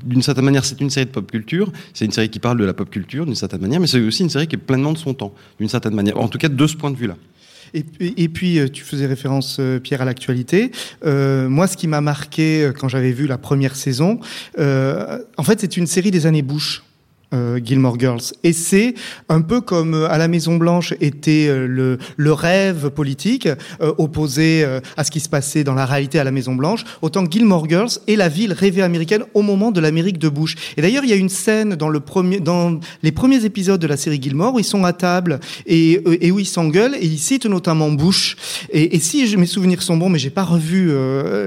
d'une 0.04 0.22
certaine 0.22 0.44
manière, 0.44 0.64
c'est 0.64 0.80
une 0.80 0.90
série 0.90 1.06
de 1.06 1.10
pop 1.10 1.30
culture. 1.30 1.72
C'est 1.94 2.04
une 2.04 2.12
série 2.12 2.28
qui 2.28 2.38
parle 2.38 2.58
de 2.58 2.64
la 2.64 2.74
pop 2.74 2.88
culture 2.90 3.24
d'une 3.26 3.34
certaine 3.34 3.60
manière, 3.60 3.80
mais 3.80 3.86
c'est 3.86 4.00
aussi 4.00 4.22
une 4.22 4.30
série 4.30 4.46
qui 4.46 4.56
est 4.56 4.58
pleinement 4.58 4.92
de 4.92 4.98
son 4.98 5.14
temps, 5.14 5.34
d'une 5.58 5.68
certaine 5.68 5.94
manière. 5.94 6.18
En 6.20 6.28
tout 6.28 6.38
cas, 6.38 6.48
de 6.48 6.66
ce 6.66 6.76
point 6.76 6.90
de 6.90 6.96
vue-là. 6.96 7.16
Et, 7.74 7.84
et- 8.00 8.24
et 8.24 8.28
puis, 8.28 8.58
euh, 8.58 8.68
tu 8.68 8.84
faisais 8.84 9.06
référence, 9.06 9.56
euh, 9.58 9.78
Pierre, 9.80 10.02
à 10.02 10.04
l'actualité. 10.04 10.70
Euh, 11.06 11.48
moi, 11.48 11.66
ce 11.66 11.76
qui 11.76 11.88
m'a 11.88 12.02
marqué 12.02 12.70
quand 12.78 12.88
j'avais 12.88 13.12
vu 13.12 13.26
la 13.26 13.38
première 13.38 13.76
saison, 13.76 14.20
euh, 14.58 15.18
en 15.38 15.42
fait, 15.42 15.58
c'est 15.60 15.76
une 15.78 15.86
série 15.86 16.10
des 16.10 16.26
années 16.26 16.42
Bush. 16.42 16.82
Euh, 17.32 17.60
Gilmore 17.62 17.98
Girls. 17.98 18.22
Et 18.44 18.52
c'est 18.52 18.94
un 19.28 19.40
peu 19.40 19.60
comme 19.60 19.94
euh, 19.94 20.10
à 20.10 20.18
la 20.18 20.28
Maison 20.28 20.56
Blanche 20.56 20.92
était 21.00 21.46
euh, 21.48 21.66
le, 21.66 22.32
rêve 22.32 22.90
politique 22.90 23.48
opposé 23.98 24.64
à 24.96 25.04
ce 25.04 25.10
qui 25.10 25.20
se 25.20 25.28
passait 25.28 25.64
dans 25.64 25.74
la 25.74 25.84
réalité 25.84 26.18
à 26.18 26.24
la 26.24 26.30
Maison 26.30 26.54
Blanche. 26.54 26.82
Autant 27.02 27.24
Gilmore 27.30 27.68
Girls 27.68 27.90
est 28.08 28.16
la 28.16 28.28
ville 28.28 28.52
rêvée 28.52 28.80
américaine 28.80 29.24
au 29.34 29.42
moment 29.42 29.70
de 29.70 29.80
l'Amérique 29.80 30.18
de 30.18 30.30
Bush. 30.30 30.56
Et 30.76 30.82
d'ailleurs, 30.82 31.04
il 31.04 31.10
y 31.10 31.12
a 31.12 31.16
une 31.16 31.28
scène 31.28 31.74
dans 31.74 31.90
le 31.90 32.00
premier, 32.00 32.40
dans 32.40 32.80
les 33.02 33.12
premiers 33.12 33.44
épisodes 33.44 33.80
de 33.80 33.86
la 33.86 33.98
série 33.98 34.20
Gilmore 34.20 34.54
où 34.54 34.58
ils 34.58 34.64
sont 34.64 34.84
à 34.84 34.94
table 34.94 35.40
et, 35.66 36.00
et 36.26 36.30
où 36.30 36.38
ils 36.38 36.46
s'engueulent 36.46 36.94
et 36.94 37.04
ils 37.04 37.18
citent 37.18 37.46
notamment 37.46 37.90
Bush. 37.90 38.36
Et, 38.70 38.98
si 38.98 39.36
mes 39.36 39.46
souvenirs 39.46 39.82
sont 39.82 39.96
bons, 39.96 40.08
mais 40.08 40.18
j'ai 40.18 40.30
pas 40.30 40.44
revu 40.44 40.90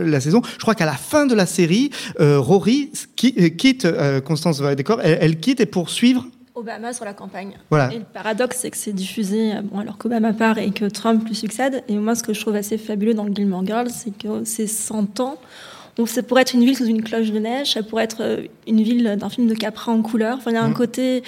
la 0.06 0.20
saison, 0.20 0.42
je 0.54 0.62
crois 0.62 0.76
qu'à 0.76 0.86
la 0.86 0.94
fin 0.94 1.26
de 1.26 1.34
la 1.34 1.48
série, 1.48 1.90
Rory 2.20 2.92
qui- 3.16 3.56
quitte 3.56 3.88
Constance 4.24 4.62
Verdecor, 4.62 5.00
elle, 5.04 5.18
elle 5.20 5.40
quitte 5.40 5.62
et 5.62 5.66
poursuivre 5.80 6.26
Obama 6.56 6.94
sur 6.94 7.04
la 7.04 7.14
campagne. 7.14 7.52
Voilà. 7.70 7.92
Et 7.94 7.98
le 8.00 8.06
paradoxe, 8.06 8.60
c'est 8.62 8.72
que 8.72 8.78
c'est 8.78 8.94
diffusé 8.94 9.52
bon, 9.64 9.80
alors 9.80 9.98
qu'Obama 9.98 10.32
part 10.32 10.58
et 10.58 10.72
que 10.72 10.86
Trump 10.86 11.28
lui 11.28 11.36
succède. 11.36 11.84
Et 11.90 11.98
moi, 11.98 12.16
ce 12.16 12.24
que 12.24 12.34
je 12.34 12.40
trouve 12.40 12.56
assez 12.56 12.78
fabuleux 12.78 13.14
dans 13.14 13.28
Gilmore 13.28 13.66
Girls, 13.66 13.90
c'est 13.90 14.18
que 14.18 14.46
c'est 14.46 14.66
100 14.68 15.20
ans. 15.20 15.36
Donc, 15.98 16.08
ça 16.08 16.24
pourrait 16.24 16.44
être 16.44 16.54
une 16.54 16.64
ville 16.64 16.78
sous 16.78 16.86
une 16.86 17.04
cloche 17.04 17.30
de 17.32 17.40
neige, 17.40 17.74
ça 17.74 17.84
pourrait 17.84 18.06
être 18.06 18.22
euh, 18.22 18.44
une 18.68 18.82
ville 18.82 19.18
d'un 19.20 19.30
film 19.30 19.48
de 19.48 19.54
Capra 19.54 19.92
en 19.92 20.02
couleur. 20.02 20.38
Enfin, 20.38 20.52
il 20.52 20.54
y 20.54 20.58
a 20.58 20.64
un 20.64 20.70
Mhm. 20.70 20.74
côté 20.76 21.24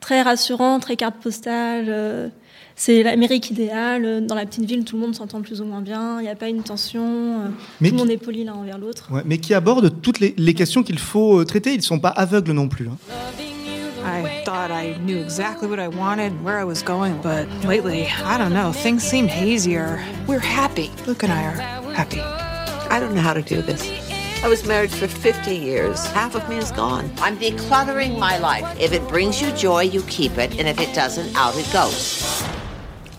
très 0.00 0.20
rassurant, 0.22 0.80
très 0.80 0.96
carte 0.96 1.14
postale. 1.22 1.84
euh, 1.88 2.28
c'est 2.74 3.04
l'Amérique 3.04 3.50
idéale. 3.52 4.26
Dans 4.26 4.34
la 4.34 4.46
petite 4.46 4.64
ville, 4.64 4.82
tout 4.84 4.96
le 4.96 5.02
monde 5.02 5.14
s'entend 5.14 5.42
plus 5.42 5.60
ou 5.60 5.64
moins 5.64 5.80
bien. 5.82 6.18
Il 6.18 6.24
n'y 6.24 6.28
a 6.28 6.34
pas 6.34 6.48
une 6.48 6.62
tension. 6.64 7.04
euh, 7.04 7.48
Mais 7.80 7.90
tout 7.90 7.94
le 7.94 8.00
qui- 8.00 8.04
monde 8.06 8.10
est 8.10 8.16
poli 8.24 8.42
l'un 8.42 8.54
envers 8.54 8.78
l'autre. 8.78 9.10
Ouais, 9.12 9.22
mais 9.24 9.38
qui 9.38 9.54
aborde 9.54 9.92
toutes 10.02 10.18
les, 10.18 10.34
les 10.38 10.54
questions 10.54 10.82
qu'il 10.82 10.98
faut 10.98 11.44
traiter. 11.44 11.70
Ils 11.74 11.76
ne 11.76 11.82
sont 11.82 12.00
pas 12.00 12.08
aveugles 12.08 12.50
non 12.52 12.66
plus. 12.68 12.88
hein. 12.88 12.96
I 14.04 14.42
thought 14.44 14.70
I 14.70 14.94
knew 14.98 15.18
exactly 15.18 15.68
what 15.68 15.78
I 15.78 15.88
wanted 15.88 16.32
and 16.32 16.44
where 16.44 16.58
I 16.58 16.64
was 16.64 16.82
going, 16.82 17.22
but 17.22 17.48
lately, 17.64 18.08
I 18.08 18.36
don't 18.36 18.52
know, 18.52 18.72
things 18.72 19.04
seem 19.04 19.28
hazier. 19.28 20.04
We're 20.26 20.40
happy. 20.40 20.90
Luke 21.06 21.22
and 21.22 21.32
I 21.32 21.44
are 21.44 21.92
happy. 21.92 22.20
I 22.20 22.98
don't 22.98 23.14
know 23.14 23.20
how 23.20 23.32
to 23.32 23.42
do 23.42 23.62
this. 23.62 23.82
I 24.42 24.48
was 24.48 24.66
married 24.66 24.90
for 24.90 25.06
50 25.06 25.54
years. 25.54 26.04
Half 26.06 26.34
of 26.34 26.48
me 26.48 26.56
is 26.56 26.72
gone. 26.72 27.12
I'm 27.18 27.38
decluttering 27.38 28.18
my 28.18 28.38
life. 28.38 28.80
If 28.80 28.92
it 28.92 29.06
brings 29.06 29.40
you 29.40 29.52
joy, 29.52 29.82
you 29.82 30.02
keep 30.08 30.36
it, 30.36 30.58
and 30.58 30.66
if 30.66 30.80
it 30.80 30.92
doesn't, 30.94 31.36
out 31.36 31.56
it 31.56 31.72
goes. 31.72 32.42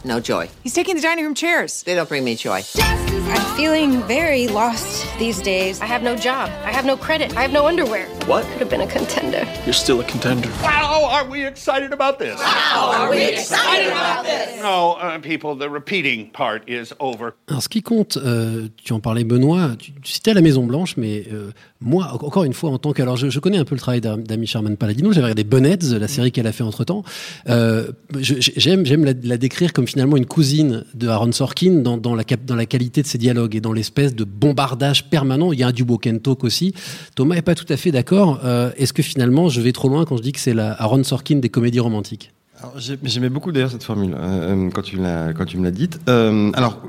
No 0.03 0.19
joy. 0.19 0.49
He's 0.63 0.73
taking 0.73 0.95
the 0.95 1.01
dining 1.01 1.23
room 1.23 1.33
chairs. 1.33 1.83
They 1.83 1.95
don't 1.95 2.09
bring 2.09 2.25
me 2.25 2.35
joy. 2.35 2.61
I'm 2.75 3.55
feeling 3.55 4.01
very 4.03 4.49
lost 4.49 5.07
these 5.17 5.41
days. 5.41 5.79
I 5.79 5.85
have 5.85 6.03
no 6.03 6.17
job. 6.17 6.49
I 6.65 6.73
have 6.73 6.85
no 6.85 6.97
credit. 6.97 7.37
I 7.37 7.41
have 7.41 7.53
no 7.53 7.67
underwear. 7.67 8.05
What? 8.27 8.43
Could 8.53 8.61
have 8.61 8.69
been 8.69 8.81
a 8.81 8.87
contender. 8.87 9.45
You're 9.65 9.73
still 9.73 9.99
a 9.99 10.03
contender. 10.05 10.47
Wow, 10.63 11.09
are 11.11 11.27
we 11.29 11.45
excited 11.45 11.91
about 11.91 12.19
this? 12.19 12.39
are 12.73 13.09
we 13.09 13.17
excited 13.21 13.87
about 13.91 14.23
this? 14.23 14.61
No, 14.61 14.93
uh, 15.01 15.19
people, 15.19 15.55
the 15.57 15.69
repeating 15.69 16.31
part 16.31 16.61
is 16.69 16.93
over. 16.99 17.33
Alors, 17.49 17.61
ce 17.61 17.67
qui 17.67 17.81
compte, 17.81 18.17
euh, 18.17 18.69
tu 18.81 18.93
en 18.93 19.01
parlais, 19.01 19.25
Benoît, 19.25 19.71
tu, 19.77 19.91
tu 20.01 20.13
citais 20.13 20.33
la 20.33 20.39
Maison 20.41 20.63
Blanche, 20.65 20.95
mais 20.95 21.25
euh, 21.33 21.51
moi, 21.81 22.11
en- 22.13 22.25
encore 22.25 22.45
une 22.45 22.53
fois, 22.53 22.69
en 22.69 22.77
tant 22.77 22.93
que, 22.93 23.01
alors, 23.01 23.17
je, 23.17 23.29
je 23.29 23.39
connais 23.41 23.57
un 23.57 23.65
peu 23.65 23.75
le 23.75 23.79
travail 23.81 23.99
d'Am- 23.99 24.23
d'Amy 24.23 24.47
Sherman 24.47 24.77
Paladino. 24.77 25.11
J'avais 25.11 25.25
regardé 25.25 25.43
Bunheads, 25.43 25.99
la 25.99 26.07
série 26.07 26.31
qu'elle 26.31 26.47
a 26.47 26.53
fait 26.53 26.63
entre 26.63 26.85
temps. 26.85 27.03
Euh, 27.49 27.87
j'aime, 28.19 28.85
la, 29.03 29.11
la 29.21 29.37
décrire 29.37 29.73
comme 29.73 29.85
finalement 29.87 30.15
une 30.15 30.25
cousine 30.27 30.85
de 30.93 31.09
Aaron 31.09 31.33
Sorkin 31.33 31.81
dans, 31.81 31.97
dans 31.97 32.15
la 32.15 32.23
dans 32.45 32.55
la 32.55 32.65
qualité 32.65 33.01
de 33.01 33.07
ses 33.07 33.17
dialogues 33.17 33.53
et 33.55 33.59
dans 33.61 33.73
l'espèce 33.73 34.15
de 34.15 34.23
bombardage 34.23 35.09
permanent. 35.09 35.51
Il 35.51 35.59
y 35.59 35.63
a 35.63 35.67
un 35.67 35.71
du 35.71 35.83
walk 35.83 36.07
and 36.07 36.19
talk 36.19 36.45
aussi. 36.45 36.73
Thomas 37.15 37.35
est 37.35 37.41
pas 37.41 37.53
tout 37.55 37.65
à 37.67 37.75
fait 37.75 37.91
d'accord. 37.91 38.12
Euh, 38.13 38.71
Est-ce 38.77 38.93
que 38.93 39.03
finalement, 39.03 39.49
je 39.49 39.61
vais 39.61 39.71
trop 39.71 39.89
loin 39.89 40.05
quand 40.05 40.17
je 40.17 40.21
dis 40.21 40.31
que 40.31 40.39
c'est 40.39 40.53
la 40.53 40.73
Aaron 40.73 41.03
Sorkin 41.03 41.37
des 41.37 41.49
comédies 41.49 41.79
romantiques? 41.79 42.31
J'aimais 42.77 43.29
beaucoup 43.29 43.51
d'ailleurs 43.51 43.71
cette 43.71 43.83
formule 43.83 44.15
euh, 44.17 44.69
quand 44.73 44.83
tu 44.83 44.95
l'as 44.95 45.33
quand 45.33 45.43
tu 45.43 45.57
me 45.57 45.65
l'as 45.65 45.71
dite. 45.71 45.99
Euh, 46.07 46.49
alors, 46.53 46.79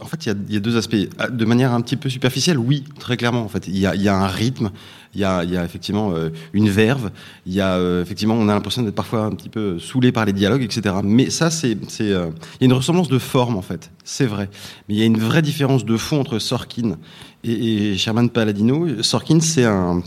en 0.00 0.06
fait, 0.06 0.26
il 0.26 0.52
y, 0.52 0.56
a, 0.56 0.60
deux 0.60 0.76
aspects. 0.76 0.96
Ah, 1.18 1.28
De 1.30 1.44
manière 1.44 1.72
un 1.72 1.80
petit 1.80 1.96
peu 1.96 2.08
superficielle, 2.08 2.58
oui, 2.58 2.84
très 3.00 3.16
clairement. 3.16 3.42
En 3.42 3.48
fait, 3.48 3.66
il 3.66 3.76
y 3.76 3.86
a, 3.86 4.16
un 4.16 4.26
rythme, 4.28 4.70
il 5.14 5.20
y 5.20 5.24
a, 5.24 5.64
effectivement 5.64 6.12
euh, 6.14 6.30
une 6.52 6.68
verve, 6.68 7.10
il 7.46 7.54
y 7.54 7.60
a 7.60 7.74
euh, 7.74 8.02
effectivement, 8.02 8.34
on 8.34 8.48
a 8.48 8.54
l'impression 8.54 8.82
d'être 8.82 8.94
parfois 8.94 9.24
un 9.24 9.30
petit 9.30 9.48
peu 9.48 9.78
saoulé 9.78 10.12
par 10.12 10.24
les 10.26 10.32
dialogues, 10.32 10.62
etc. 10.62 10.96
Mais 11.02 11.30
ça, 11.30 11.50
c'est, 11.50 11.76
euh, 12.00 12.30
il 12.60 12.60
y 12.60 12.64
a 12.64 12.66
une 12.66 12.72
ressemblance 12.72 13.08
de 13.08 13.18
forme 13.18 13.56
en 13.56 13.62
fait, 13.62 13.90
c'est 14.04 14.26
vrai. 14.26 14.48
Mais 14.88 14.94
il 14.94 14.98
y 14.98 15.02
a 15.02 15.06
une 15.06 15.18
vraie 15.18 15.42
différence 15.42 15.84
de 15.84 15.96
fond 15.96 16.20
entre 16.20 16.38
Sorkin 16.38 16.98
et, 17.42 17.92
et 17.92 17.96
Sherman 17.96 18.30
Paladino. 18.30 19.02
Sorkin, 19.02 19.40
c'est 19.40 19.64
un 19.64 20.02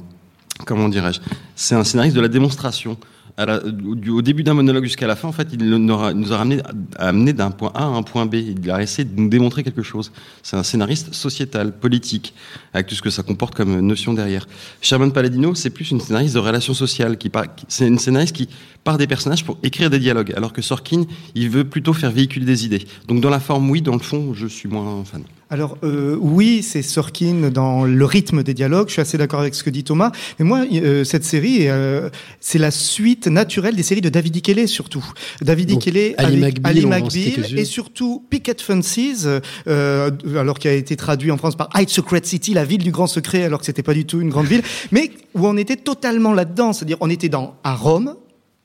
comment 0.65 0.89
dirais-je 0.89 1.19
C'est 1.55 1.75
un 1.75 1.83
scénariste 1.83 2.15
de 2.15 2.21
la 2.21 2.27
démonstration. 2.27 2.97
Au 3.39 4.21
début 4.23 4.41
d'un 4.41 4.55
monologue 4.55 4.85
jusqu'à 4.85 5.05
la 5.05 5.15
fin, 5.15 5.27
en 5.27 5.31
fait, 5.31 5.49
il 5.53 5.63
nous 5.69 5.93
a 6.33 6.37
ramené, 6.37 6.59
amené 6.97 7.33
d'un 7.33 7.51
point 7.51 7.71
A 7.75 7.83
à 7.83 7.85
un 7.85 8.01
point 8.01 8.25
B. 8.25 8.33
Il 8.33 8.71
a 8.71 8.81
essayé 8.81 9.07
de 9.07 9.19
nous 9.19 9.29
démontrer 9.29 9.63
quelque 9.63 9.83
chose. 9.83 10.11
C'est 10.41 10.57
un 10.57 10.63
scénariste 10.63 11.13
sociétal, 11.13 11.71
politique, 11.77 12.33
avec 12.73 12.87
tout 12.87 12.95
ce 12.95 13.01
que 13.03 13.11
ça 13.11 13.21
comporte 13.21 13.53
comme 13.53 13.79
notion 13.81 14.15
derrière. 14.15 14.47
Sherman 14.81 15.11
Paladino, 15.11 15.53
c'est 15.53 15.69
plus 15.69 15.91
une 15.91 16.01
scénariste 16.01 16.33
de 16.33 16.39
relations 16.39 16.73
sociales. 16.73 17.15
Qui- 17.19 17.31
c'est 17.67 17.85
une 17.87 17.99
scénariste 17.99 18.35
qui 18.35 18.49
part 18.83 18.97
des 18.97 19.05
personnages 19.05 19.45
pour 19.45 19.59
écrire 19.61 19.91
des 19.91 19.99
dialogues, 19.99 20.33
alors 20.35 20.51
que 20.51 20.63
Sorkin, 20.63 21.03
il 21.35 21.51
veut 21.51 21.63
plutôt 21.65 21.93
faire 21.93 22.09
véhiculer 22.09 22.45
des 22.47 22.65
idées. 22.65 22.87
Donc 23.07 23.21
dans 23.21 23.29
la 23.29 23.39
forme, 23.39 23.69
oui, 23.69 23.83
dans 23.83 23.93
le 23.93 23.99
fond, 23.99 24.33
je 24.33 24.47
suis 24.47 24.67
moins 24.67 25.03
fan. 25.05 25.21
Alors 25.49 25.77
euh, 25.83 26.17
oui, 26.19 26.61
c'est 26.61 26.81
Sorkin 26.81 27.49
dans 27.49 27.85
le 27.85 28.05
rythme 28.05 28.43
des 28.43 28.53
dialogues. 28.53 28.87
Je 28.89 28.93
suis 28.93 29.01
assez 29.01 29.17
d'accord 29.17 29.39
avec 29.39 29.55
ce 29.55 29.63
que 29.63 29.69
dit 29.69 29.83
Thomas. 29.83 30.11
Mais 30.39 30.45
moi, 30.45 30.65
euh, 30.73 31.05
cette 31.05 31.23
série, 31.23 31.69
euh, 31.69 32.09
c'est 32.41 32.57
la 32.57 32.71
suite 32.71 33.27
naturelle 33.27 33.75
des 33.75 33.83
séries 33.83 34.01
de 34.01 34.09
David 34.09 34.35
Ikele 34.35 34.67
surtout. 34.67 35.05
David 35.41 35.69
Donc, 35.69 35.87
Ikele 35.87 36.15
Ali 36.17 36.43
avec 36.43 36.61
McBeal, 36.61 36.77
Ali 36.77 36.85
McBeal 36.85 37.59
et 37.59 37.65
surtout 37.65 38.25
Picket 38.29 38.57
Fences, 38.59 39.25
euh, 39.67 40.11
alors 40.35 40.59
qui 40.59 40.67
a 40.67 40.73
été 40.73 40.97
traduit 40.97 41.31
en 41.31 41.37
France 41.37 41.55
par 41.55 41.69
High 41.75 41.89
Secret 41.89 42.21
City, 42.23 42.53
la 42.53 42.65
ville 42.65 42.83
du 42.83 42.91
grand 42.91 43.07
secret, 43.07 43.43
alors 43.43 43.59
que 43.59 43.65
c'était 43.65 43.83
pas 43.83 43.93
du 43.93 44.05
tout 44.05 44.19
une 44.19 44.29
grande 44.29 44.47
ville, 44.47 44.63
mais 44.91 45.11
où 45.33 45.47
on 45.47 45.55
était 45.55 45.77
totalement 45.77 46.33
là-dedans. 46.33 46.73
C'est-à-dire, 46.73 46.97
on 46.99 47.09
était 47.09 47.29
dans 47.29 47.55
à 47.63 47.73
Rome. 47.73 48.15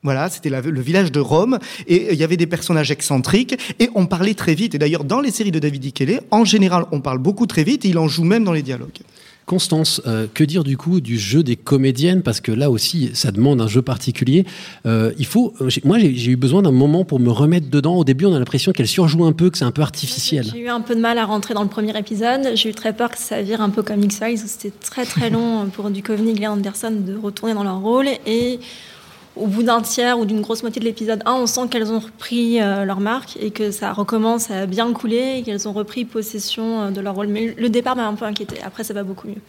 Voilà, 0.03 0.29
c'était 0.29 0.49
le 0.49 0.81
village 0.81 1.11
de 1.11 1.19
Rome 1.19 1.59
et 1.87 2.13
il 2.13 2.19
y 2.19 2.23
avait 2.23 2.37
des 2.37 2.47
personnages 2.47 2.91
excentriques 2.91 3.57
et 3.79 3.89
on 3.95 4.05
parlait 4.05 4.33
très 4.33 4.53
vite. 4.53 4.75
Et 4.75 4.77
d'ailleurs, 4.77 5.03
dans 5.05 5.21
les 5.21 5.31
séries 5.31 5.51
de 5.51 5.59
David 5.59 5.85
Ikele, 5.85 6.21
en 6.31 6.43
général, 6.43 6.85
on 6.91 6.99
parle 6.99 7.19
beaucoup 7.19 7.45
très 7.47 7.63
vite 7.63 7.85
et 7.85 7.89
il 7.89 7.97
en 7.97 8.07
joue 8.07 8.23
même 8.25 8.43
dans 8.43 8.51
les 8.53 8.61
dialogues. 8.63 8.89
Constance, 9.45 10.01
euh, 10.07 10.25
que 10.33 10.45
dire 10.45 10.63
du 10.63 10.77
coup 10.77 11.01
du 11.01 11.17
jeu 11.19 11.43
des 11.43 11.57
comédiennes? 11.57 12.21
Parce 12.21 12.39
que 12.39 12.51
là 12.53 12.69
aussi, 12.71 13.11
ça 13.13 13.29
demande 13.31 13.59
un 13.61 13.67
jeu 13.67 13.81
particulier. 13.81 14.45
Euh, 14.85 15.11
il 15.17 15.25
faut, 15.25 15.53
euh, 15.59 15.67
j'ai- 15.69 15.81
moi, 15.83 15.99
j'ai 15.99 16.31
eu 16.31 16.37
besoin 16.37 16.61
d'un 16.61 16.71
moment 16.71 17.03
pour 17.03 17.19
me 17.19 17.29
remettre 17.29 17.69
dedans. 17.69 17.95
Au 17.97 18.05
début, 18.05 18.25
on 18.25 18.33
a 18.33 18.39
l'impression 18.39 18.71
qu'elle 18.71 18.87
surjoue 18.87 19.25
un 19.25 19.33
peu, 19.33 19.49
que 19.49 19.57
c'est 19.57 19.65
un 19.65 19.71
peu 19.71 19.81
artificiel. 19.81 20.45
J'ai 20.53 20.59
eu 20.61 20.69
un 20.69 20.79
peu 20.79 20.95
de 20.95 21.01
mal 21.01 21.17
à 21.17 21.25
rentrer 21.25 21.53
dans 21.53 21.63
le 21.63 21.67
premier 21.69 21.97
épisode. 21.97 22.51
J'ai 22.55 22.69
eu 22.69 22.73
très 22.73 22.93
peur 22.93 23.09
que 23.11 23.17
ça 23.17 23.41
vire 23.41 23.59
un 23.59 23.69
peu 23.69 23.83
comme 23.83 24.01
X-Files, 24.01 24.39
où 24.45 24.47
c'était 24.47 24.71
très 24.79 25.05
très 25.05 25.29
long 25.29 25.65
pour 25.73 25.89
Duchovny 25.89 26.41
et 26.41 26.47
Anderson 26.47 26.93
de 27.05 27.17
retourner 27.17 27.53
dans 27.53 27.63
leur 27.65 27.81
rôle. 27.81 28.07
Et 28.25 28.59
au 29.35 29.47
bout 29.47 29.63
d'un 29.63 29.81
tiers 29.81 30.19
ou 30.19 30.25
d'une 30.25 30.41
grosse 30.41 30.61
moitié 30.61 30.79
de 30.79 30.85
l'épisode 30.85 31.21
1, 31.25 31.33
on 31.33 31.47
sent 31.47 31.67
qu'elles 31.69 31.91
ont 31.91 31.99
repris 31.99 32.61
euh, 32.61 32.85
leur 32.85 32.99
marque 32.99 33.37
et 33.39 33.51
que 33.51 33.71
ça 33.71 33.93
recommence 33.93 34.51
à 34.51 34.65
bien 34.65 34.91
couler 34.93 35.37
et 35.37 35.43
qu'elles 35.43 35.67
ont 35.67 35.73
repris 35.73 36.05
possession 36.05 36.81
euh, 36.81 36.91
de 36.91 37.01
leur 37.01 37.15
rôle. 37.15 37.27
Mais 37.27 37.55
le 37.57 37.69
départ 37.69 37.95
m'a 37.95 38.07
un 38.07 38.13
peu 38.13 38.25
inquiété. 38.25 38.57
Après, 38.63 38.83
ça 38.83 38.93
va 38.93 39.03
beaucoup 39.03 39.27
mieux. 39.27 39.41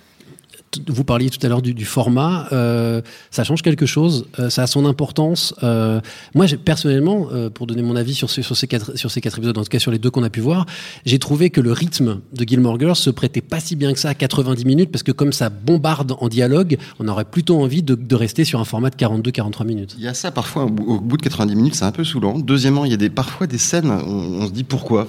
Vous 0.88 1.04
parliez 1.04 1.30
tout 1.30 1.44
à 1.44 1.48
l'heure 1.48 1.62
du, 1.62 1.84
format. 1.84 2.46
euh, 2.52 3.00
ça 3.30 3.44
change 3.44 3.62
quelque 3.62 3.86
chose. 3.86 4.26
euh, 4.38 4.50
ça 4.50 4.62
a 4.62 4.66
son 4.66 4.86
importance. 4.86 5.54
Euh, 5.62 6.00
moi, 6.34 6.46
personnellement, 6.64 7.28
pour 7.54 7.66
donner 7.66 7.82
mon 7.82 7.96
avis 7.96 8.14
sur, 8.14 8.30
ce- 8.30 8.42
sur, 8.42 8.56
ces 8.56 8.66
quatre, 8.66 8.96
sur 8.96 9.10
ces 9.10 9.20
quatre 9.20 9.38
épisodes, 9.38 9.56
en 9.58 9.62
tout 9.62 9.68
cas 9.68 9.78
sur 9.78 9.90
les 9.90 9.98
deux 9.98 10.10
qu'on 10.10 10.22
a 10.22 10.30
pu 10.30 10.40
voir, 10.40 10.66
j'ai 11.06 11.18
trouvé 11.18 11.50
que 11.50 11.60
le 11.60 11.72
rythme 11.72 12.20
de 12.32 12.44
Gilmore 12.46 12.78
Girls 12.78 12.96
se 12.96 13.10
prêtait 13.10 13.40
pas 13.40 13.60
si 13.60 13.76
bien 13.76 13.92
que 13.92 13.98
ça 13.98 14.10
à 14.10 14.14
90 14.14 14.64
minutes, 14.64 14.90
parce 14.90 15.02
que 15.02 15.12
comme 15.12 15.32
ça 15.32 15.48
bombarde 15.50 16.14
en 16.20 16.28
dialogue, 16.28 16.76
on 16.98 17.08
aurait 17.08 17.24
plutôt 17.24 17.60
envie 17.62 17.82
de, 17.82 18.14
rester 18.14 18.44
sur 18.44 18.60
un 18.60 18.64
format 18.64 18.90
de 18.90 18.96
42-43 18.96 19.64
minutes. 19.66 19.94
Il 19.98 20.04
y 20.04 20.08
a 20.08 20.14
ça 20.14 20.30
parfois 20.30 20.64
au 20.64 20.68
bout, 20.68 21.16
de 21.16 21.22
90 21.22 21.56
minutes, 21.56 21.74
c'est 21.74 21.84
un 21.84 21.92
peu 21.92 22.04
saoulant. 22.04 22.38
Deuxièmement, 22.38 22.84
il 22.84 22.90
y 22.90 22.94
a 22.94 22.96
des, 22.96 23.10
parfois 23.10 23.46
des 23.46 23.58
scènes, 23.58 23.90
on, 23.90 24.46
se 24.46 24.52
dit 24.52 24.64
pourquoi. 24.64 25.08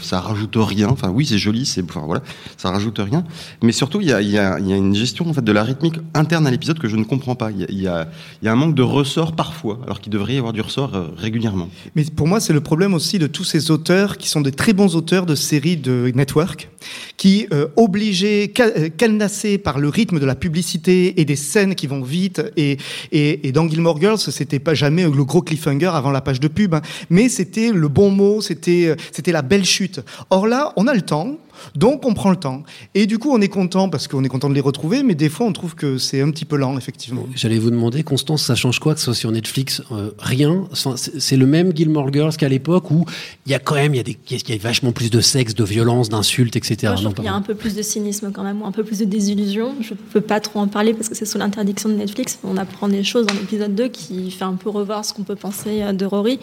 Ça, 0.00 0.20
rajoute 0.20 0.56
rien. 0.56 0.88
Enfin, 0.88 1.10
oui, 1.10 1.26
c'est 1.26 1.38
joli, 1.38 1.70
voilà, 2.06 2.22
ça 2.56 2.70
rajoute 2.70 2.98
rien. 2.98 3.24
Mais 3.62 3.72
surtout, 3.72 4.00
il 4.00 4.08
y 4.08 4.12
a- 4.12 4.20
il 4.22 4.30
y 4.30 4.38
a 4.38 4.58
une 4.76 4.89
gestion 4.94 5.28
en 5.28 5.32
fait 5.32 5.44
de 5.44 5.52
la 5.52 5.62
rythmique 5.62 5.96
interne 6.14 6.46
à 6.46 6.50
l'épisode 6.50 6.78
que 6.78 6.88
je 6.88 6.96
ne 6.96 7.04
comprends 7.04 7.34
pas. 7.34 7.50
Il 7.50 7.80
y 7.80 7.86
a, 7.86 8.08
un 8.44 8.54
manque 8.54 8.74
de 8.74 8.82
ressort 8.82 9.34
parfois, 9.34 9.78
alors 9.84 10.00
qu'il 10.00 10.12
devrait 10.12 10.34
y 10.34 10.38
avoir 10.38 10.52
du 10.52 10.60
ressort 10.60 10.94
euh, 10.94 11.08
régulièrement. 11.16 11.68
Mais 11.94 12.04
pour 12.04 12.26
moi, 12.26 12.40
c'est 12.40 12.52
le 12.52 12.60
problème 12.60 12.94
aussi 12.94 13.18
de 13.18 13.26
tous 13.26 13.44
ces 13.44 13.70
auteurs 13.70 14.18
qui 14.18 14.28
sont 14.28 14.40
des 14.40 14.52
très 14.52 14.72
bons 14.72 14.96
auteurs 14.96 15.26
de 15.26 15.34
séries 15.34 15.76
de 15.76 16.10
network, 16.14 16.68
qui, 17.16 17.46
euh, 17.52 17.68
obligés, 17.76 18.52
euh, 18.60 19.58
par 19.62 19.78
le 19.78 19.88
rythme 19.88 20.18
de 20.18 20.26
la 20.26 20.34
publicité 20.34 21.20
et 21.20 21.24
des 21.24 21.36
scènes 21.36 21.74
qui 21.74 21.86
vont 21.86 22.02
vite, 22.02 22.42
et, 22.56 22.78
et, 23.12 23.48
et 23.48 23.52
dans 23.52 23.68
Gilmore 23.68 24.00
Girls, 24.00 24.18
c'était 24.18 24.58
pas 24.58 24.74
jamais 24.74 25.02
le 25.04 25.24
gros 25.24 25.42
cliffhanger 25.42 25.90
avant 25.92 26.10
la 26.10 26.20
page 26.20 26.40
de 26.40 26.48
pub, 26.48 26.74
hein, 26.74 26.82
mais 27.08 27.28
c'était 27.28 27.72
le 27.72 27.88
bon 27.88 28.10
mot, 28.10 28.40
c'était 28.40 28.96
la 29.26 29.42
belle 29.42 29.64
chute. 29.64 30.00
Or 30.30 30.46
là, 30.46 30.72
on 30.76 30.86
a 30.86 30.94
le 30.94 31.02
temps. 31.02 31.38
Donc 31.74 32.04
on 32.06 32.14
prend 32.14 32.30
le 32.30 32.36
temps. 32.36 32.62
Et 32.94 33.06
du 33.06 33.18
coup 33.18 33.30
on 33.32 33.40
est 33.40 33.48
content 33.48 33.88
parce 33.88 34.08
qu'on 34.08 34.24
est 34.24 34.28
content 34.28 34.48
de 34.48 34.54
les 34.54 34.60
retrouver, 34.60 35.02
mais 35.02 35.14
des 35.14 35.28
fois 35.28 35.46
on 35.46 35.52
trouve 35.52 35.74
que 35.74 35.98
c'est 35.98 36.20
un 36.20 36.30
petit 36.30 36.44
peu 36.44 36.56
lent, 36.56 36.76
effectivement. 36.78 37.26
J'allais 37.34 37.58
vous 37.58 37.70
demander, 37.70 38.02
Constance, 38.02 38.42
ça 38.44 38.54
change 38.54 38.78
quoi 38.78 38.94
que 38.94 39.00
ce 39.00 39.06
soit 39.06 39.14
sur 39.14 39.30
Netflix 39.32 39.82
Euh, 39.92 40.10
Rien? 40.18 40.66
C'est 40.96 41.36
le 41.36 41.46
même 41.46 41.76
Gilmore 41.76 42.12
Girls 42.12 42.36
qu'à 42.36 42.48
l'époque 42.48 42.90
où 42.90 43.04
il 43.46 43.52
y 43.52 43.54
a 43.54 43.58
quand 43.58 43.74
même 43.74 43.94
il 43.94 43.98
y 43.98 44.00
a 44.00 44.04
des, 44.04 44.16
il 44.30 44.48
y 44.48 44.52
a 44.52 44.56
vachement 44.58 44.92
plus 44.92 45.10
de 45.10 45.20
sexe, 45.20 45.54
de 45.54 45.64
violence, 45.64 46.08
d'insultes, 46.08 46.56
etc. 46.56 46.94
Qu'il 46.96 47.24
y 47.24 47.28
a 47.28 47.34
un 47.34 47.42
peu 47.42 47.54
plus 47.54 47.74
de 47.74 47.82
cynisme 47.82 48.30
quand 48.32 48.42
même, 48.42 48.62
ou 48.62 48.66
un 48.66 48.72
peu 48.72 48.84
plus 48.84 48.98
de 49.00 49.04
désillusion. 49.04 49.74
Je 49.80 49.94
peux 49.94 50.20
pas 50.20 50.40
trop 50.40 50.60
en 50.60 50.68
parler 50.68 50.94
parce 50.94 51.08
que 51.08 51.14
c'est 51.14 51.26
sous 51.26 51.38
l'interdiction 51.38 51.88
de 51.88 51.94
Netflix. 51.94 52.38
On 52.44 52.56
apprend 52.56 52.88
des 52.88 53.04
choses 53.04 53.26
dans 53.26 53.34
l'épisode 53.34 53.74
2 53.74 53.88
qui 53.88 54.30
fait 54.30 54.44
un 54.44 54.54
peu 54.54 54.70
revoir 54.70 55.04
ce 55.04 55.12
qu'on 55.12 55.22
peut 55.22 55.36
penser 55.36 55.82
euh, 55.82 55.92
de 55.92 56.04
Rory. 56.06 56.38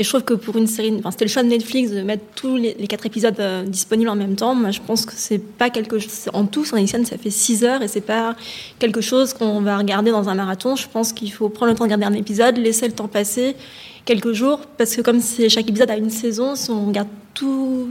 Et 0.00 0.04
je 0.04 0.08
trouve 0.08 0.22
que 0.22 0.34
pour 0.34 0.56
une 0.56 0.68
série, 0.68 0.94
enfin, 0.96 1.10
c'était 1.10 1.24
le 1.24 1.30
choix 1.30 1.42
de 1.42 1.48
Netflix 1.48 1.90
de 1.90 2.02
mettre 2.02 2.22
tous 2.36 2.56
les, 2.56 2.74
quatre 2.86 3.04
épisodes 3.06 3.38
euh, 3.40 3.64
disponibles 3.64 4.08
en 4.08 4.14
même 4.14 4.36
temps. 4.36 4.54
Moi, 4.54 4.70
je 4.70 4.80
pense 4.80 5.04
que 5.04 5.12
c'est 5.16 5.38
pas 5.38 5.70
quelque 5.70 5.98
chose. 5.98 6.28
En 6.32 6.46
tout, 6.46 6.64
sur 6.64 6.78
scène, 6.88 7.04
ça 7.04 7.18
fait 7.18 7.30
6 7.30 7.64
heures 7.64 7.82
et 7.82 7.88
c'est 7.88 8.00
pas 8.00 8.36
quelque 8.78 9.00
chose 9.00 9.32
qu'on 9.32 9.60
va 9.60 9.76
regarder 9.76 10.12
dans 10.12 10.28
un 10.28 10.34
marathon. 10.36 10.76
Je 10.76 10.86
pense 10.86 11.12
qu'il 11.12 11.32
faut 11.32 11.48
prendre 11.48 11.72
le 11.72 11.76
temps 11.76 11.84
de 11.84 11.92
regarder 11.92 12.16
un 12.16 12.18
épisode, 12.18 12.58
laisser 12.58 12.86
le 12.86 12.94
temps 12.94 13.08
passer 13.08 13.56
quelques 14.04 14.32
jours, 14.32 14.60
parce 14.78 14.94
que 14.94 15.02
comme 15.02 15.20
chaque 15.20 15.68
épisode 15.68 15.90
a 15.90 15.96
une 15.96 16.10
saison, 16.10 16.54
si 16.54 16.70
on 16.70 16.86
regarde 16.86 17.08
tout 17.34 17.90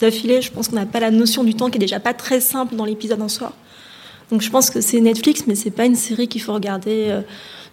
d'affilée, 0.00 0.42
je 0.42 0.50
pense 0.50 0.68
qu'on 0.68 0.76
n'a 0.76 0.86
pas 0.86 1.00
la 1.00 1.10
notion 1.10 1.44
du 1.44 1.54
temps 1.54 1.70
qui 1.70 1.76
est 1.76 1.80
déjà 1.80 2.00
pas 2.00 2.14
très 2.14 2.40
simple 2.40 2.74
dans 2.74 2.84
l'épisode 2.84 3.22
en 3.22 3.28
soi. 3.28 3.52
Donc 4.30 4.42
je 4.42 4.50
pense 4.50 4.70
que 4.70 4.80
c'est 4.80 5.00
Netflix, 5.00 5.44
mais 5.46 5.54
c'est 5.54 5.70
pas 5.70 5.86
une 5.86 5.94
série 5.94 6.28
qu'il 6.28 6.42
faut 6.42 6.52
regarder 6.52 7.06
euh, 7.08 7.22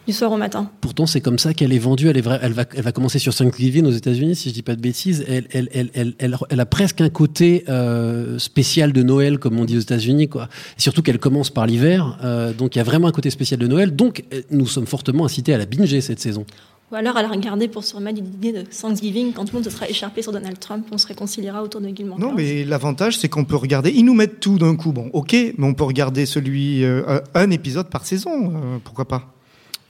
du 0.07 0.13
soir 0.13 0.31
au 0.31 0.37
matin. 0.37 0.69
Pourtant, 0.81 1.05
c'est 1.05 1.21
comme 1.21 1.39
ça 1.39 1.53
qu'elle 1.53 1.73
est 1.73 1.79
vendue. 1.79 2.07
Elle, 2.09 2.17
est 2.17 2.21
vra- 2.25 2.39
elle, 2.41 2.53
va, 2.53 2.65
elle 2.75 2.83
va 2.83 2.91
commencer 2.91 3.19
sur 3.19 3.33
Thanksgiving 3.35 3.85
aux 3.85 3.91
États-Unis, 3.91 4.35
si 4.35 4.49
je 4.49 4.53
dis 4.53 4.61
pas 4.61 4.75
de 4.75 4.81
bêtises. 4.81 5.25
Elle, 5.27 5.47
elle, 5.51 5.69
elle, 5.73 5.89
elle, 5.93 6.13
elle, 6.19 6.37
elle 6.49 6.59
a 6.59 6.65
presque 6.65 7.01
un 7.01 7.09
côté 7.09 7.63
euh, 7.69 8.37
spécial 8.39 8.93
de 8.93 9.03
Noël, 9.03 9.39
comme 9.39 9.59
on 9.59 9.65
dit 9.65 9.77
aux 9.77 9.81
États-Unis, 9.81 10.27
quoi. 10.29 10.47
Et 10.77 10.81
surtout 10.81 11.01
qu'elle 11.01 11.19
commence 11.19 11.49
par 11.49 11.65
l'hiver, 11.65 12.17
euh, 12.23 12.53
donc 12.53 12.75
il 12.75 12.79
y 12.79 12.81
a 12.81 12.85
vraiment 12.85 13.07
un 13.07 13.11
côté 13.11 13.29
spécial 13.29 13.59
de 13.59 13.67
Noël. 13.67 13.95
Donc, 13.95 14.23
euh, 14.33 14.41
nous 14.51 14.67
sommes 14.67 14.85
fortement 14.87 15.25
incités 15.25 15.53
à 15.53 15.57
la 15.57 15.65
binger 15.65 16.01
cette 16.01 16.19
saison. 16.19 16.45
Ou 16.91 16.95
alors 16.95 17.17
à 17.17 17.23
la 17.23 17.29
regarder 17.29 17.67
pour 17.67 17.83
se 17.83 17.95
remettre 17.95 18.21
l'idée 18.21 18.51
de 18.53 18.61
Thanksgiving, 18.61 19.33
quand 19.33 19.45
tout 19.45 19.53
le 19.53 19.57
monde 19.59 19.63
se 19.63 19.71
sera 19.71 19.89
écharpé 19.89 20.21
sur 20.21 20.31
Donald 20.31 20.59
Trump, 20.59 20.85
on 20.91 20.99
se 20.99 21.07
réconciliera 21.07 21.63
autour 21.63 21.81
de 21.81 21.87
Gilmore 21.87 22.19
Non, 22.19 22.31
mais 22.31 22.63
l'avantage, 22.63 23.17
c'est 23.17 23.27
qu'on 23.27 23.43
peut 23.43 23.55
regarder. 23.55 23.89
Ils 23.91 24.05
nous 24.05 24.13
mettent 24.13 24.39
tout 24.39 24.59
d'un 24.59 24.75
coup. 24.75 24.91
Bon, 24.93 25.09
ok, 25.11 25.33
mais 25.33 25.65
on 25.65 25.73
peut 25.73 25.83
regarder 25.83 26.27
celui 26.27 26.83
euh, 26.83 27.19
un 27.33 27.49
épisode 27.49 27.89
par 27.89 28.05
saison. 28.05 28.29
euh, 28.55 28.77
pourquoi 28.83 29.05
pas 29.05 29.34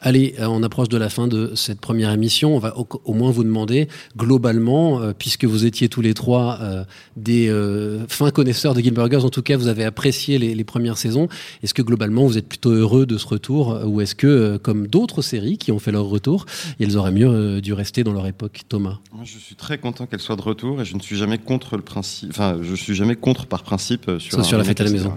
Allez, 0.01 0.35
euh, 0.39 0.45
on 0.47 0.61
approche 0.61 0.89
de 0.89 0.97
la 0.97 1.09
fin 1.09 1.27
de 1.27 1.53
cette 1.55 1.79
première 1.79 2.11
émission. 2.11 2.55
On 2.55 2.59
va 2.59 2.77
au, 2.77 2.87
au 3.05 3.13
moins 3.13 3.31
vous 3.31 3.43
demander, 3.43 3.87
globalement, 4.15 5.01
euh, 5.01 5.13
puisque 5.17 5.45
vous 5.45 5.65
étiez 5.65 5.89
tous 5.89 6.01
les 6.01 6.13
trois 6.13 6.59
euh, 6.61 6.83
des 7.17 7.47
euh, 7.49 8.05
fins 8.07 8.29
connaisseurs 8.29 8.73
de 8.75 8.81
Gilmore 8.81 9.09
Girls, 9.09 9.25
en 9.25 9.29
tout 9.29 9.41
cas, 9.41 9.57
vous 9.57 9.67
avez 9.67 9.83
apprécié 9.83 10.37
les, 10.37 10.53
les 10.53 10.63
premières 10.63 10.97
saisons. 10.97 11.27
Est-ce 11.63 11.73
que 11.73 11.81
globalement, 11.81 12.25
vous 12.25 12.37
êtes 12.37 12.47
plutôt 12.47 12.69
heureux 12.71 13.05
de 13.05 13.17
ce 13.17 13.25
retour, 13.25 13.79
ou 13.85 13.99
est-ce 14.01 14.13
que, 14.15 14.57
comme 14.57 14.87
d'autres 14.87 15.21
séries 15.21 15.57
qui 15.57 15.71
ont 15.71 15.79
fait 15.79 15.91
leur 15.91 16.05
retour, 16.05 16.45
elles 16.79 16.97
auraient 16.97 17.11
mieux 17.11 17.61
dû 17.61 17.73
rester 17.73 18.03
dans 18.03 18.13
leur 18.13 18.27
époque, 18.27 18.61
Thomas? 18.69 18.99
Moi, 19.13 19.23
je 19.25 19.37
suis 19.39 19.55
très 19.55 19.77
content 19.77 20.05
qu'elle 20.05 20.19
soit 20.19 20.35
de 20.35 20.41
retour 20.41 20.81
et 20.81 20.85
je 20.85 20.95
ne 20.95 20.99
suis 21.01 21.15
jamais 21.17 21.37
contre 21.37 21.77
le 21.77 21.81
principe. 21.81 22.29
Enfin, 22.29 22.57
je 22.61 22.75
suis 22.75 22.93
jamais 22.95 23.15
contre 23.15 23.45
par 23.47 23.63
principe 23.63 24.11
sur. 24.19 24.37
Un 24.39 24.43
sur 24.43 24.57
la 24.57 24.63
fête 24.63 24.81
à 24.81 24.83
la 24.83 24.91
maison. 24.91 25.13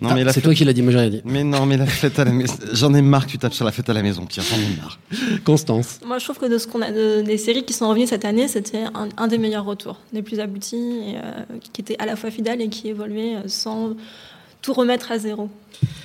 Non, 0.00 0.08
Ah, 0.10 0.14
mais 0.14 0.24
la 0.24 0.32
c'est 0.32 0.40
fête- 0.40 0.44
toi 0.44 0.54
qui 0.54 0.64
l'as 0.64 0.72
dit, 0.72 0.82
moi 0.82 0.90
j'ai 0.92 0.98
rien 0.98 1.10
dit. 1.10 1.22
Mais 1.24 1.44
non, 1.44 1.66
mais 1.66 1.76
la 1.76 1.86
fête 1.86 2.18
à 2.18 2.24
la 2.24 2.32
maison. 2.32 2.54
J'en 2.72 2.92
ai 2.94 3.02
marre 3.02 3.26
que 3.26 3.30
tu 3.32 3.38
tapes 3.38 3.52
sur 3.54 3.64
la 3.64 3.72
fête 3.72 3.88
à 3.88 3.92
la 3.92 4.02
maison, 4.02 4.15
Pierre. 4.24 4.44
J'en 4.46 4.56
ai 4.56 4.76
marre. 4.80 4.98
Constance. 5.44 6.00
Moi, 6.06 6.18
je 6.18 6.24
trouve 6.24 6.38
que 6.38 6.46
de 6.46 6.56
ce 6.56 6.66
qu'on 6.66 6.80
a, 6.80 6.90
de- 6.90 7.20
des 7.22 7.36
séries 7.36 7.64
qui 7.64 7.72
sont 7.74 7.88
revenues 7.88 8.06
cette 8.06 8.24
année, 8.24 8.48
c'était 8.48 8.84
un, 8.94 9.08
un 9.16 9.26
des 9.26 9.36
meilleurs 9.38 9.64
retours, 9.66 9.98
des 10.12 10.22
plus 10.22 10.40
aboutis, 10.40 10.76
et, 10.76 11.16
euh, 11.16 11.58
qui 11.72 11.80
étaient 11.82 11.96
à 11.98 12.06
la 12.06 12.16
fois 12.16 12.30
fidèles 12.30 12.62
et 12.62 12.68
qui 12.68 12.88
évoluaient 12.88 13.36
euh, 13.36 13.48
sans 13.48 13.90
tout 14.66 14.72
remettre 14.72 15.12
à 15.12 15.18
zéro. 15.18 15.48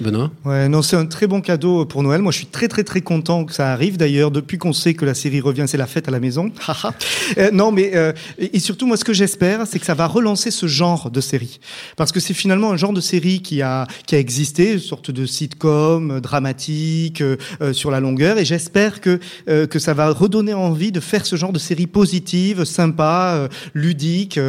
Benoît 0.02 0.30
Ouais, 0.45 0.69
non, 0.69 0.84
c'est 0.84 0.95
un 0.95 1.08
très 1.08 1.26
bon 1.26 1.41
cadeau 1.41 1.84
pour 1.86 2.04
Noël. 2.04 2.21
Moi, 2.21 2.32
je 2.32 2.38
suis 2.38 2.45
très, 2.45 2.67
très, 2.67 2.84
très 2.84 3.02
content 3.02 3.43
que 3.43 3.54
ça 3.54 3.71
arrive. 3.71 3.97
D'ailleurs, 3.97 4.30
depuis 4.30 4.60
qu'on 4.60 4.71
sait 4.71 4.93
que 4.93 5.04
la 5.04 5.15
série 5.15 5.41
revient, 5.41 5.65
c'est 5.67 5.78
la 5.78 5.88
fête 5.88 6.08
à 6.08 6.12
la 6.12 6.19
maison. 6.19 6.52
Haha. 6.67 6.93
Euh, 7.38 7.50
non, 7.52 7.71
mais 7.71 7.91
euh, 7.95 8.12
et 8.38 8.60
surtout, 8.60 8.86
moi, 8.86 8.97
ce 8.97 9.06
que 9.06 9.13
j'espère, 9.13 9.65
c'est 9.65 9.80
que 9.80 9.86
ça 9.86 9.93
va 9.93 10.06
relancer 10.06 10.52
ce 10.52 10.67
genre 10.67 11.10
de 11.10 11.21
série, 11.21 11.62
parce 11.95 12.12
que 12.12 12.19
c'est 12.19 12.34
finalement 12.34 12.71
un 12.71 12.78
genre 12.78 12.91
de 12.91 13.00
série 13.00 13.41
qui 13.41 13.62
a 13.62 13.88
qui 14.06 14.15
a 14.15 14.19
existé, 14.19 14.74
une 14.74 14.80
sorte 14.80 15.12
de 15.12 15.26
sitcom 15.26 16.12
euh, 16.12 16.19
dramatique 16.19 17.21
euh, 17.21 17.38
euh, 17.62 17.71
sur 17.71 17.89
la 17.89 18.02
longueur. 18.02 18.38
Et 18.38 18.43
j'espère 18.43 19.00
que 19.00 19.19
euh, 19.47 19.65
que 19.65 19.80
ça 19.80 19.93
va 19.93 20.10
redonner 20.10 20.54
envie 20.54 20.91
de 20.91 21.00
faire 21.00 21.26
ce 21.26 21.38
genre 21.38 21.54
de 21.54 21.60
série 21.60 21.88
positive, 21.88 22.65
sympa, 22.65 23.34
euh, 23.36 23.47
ludique, 23.74 24.39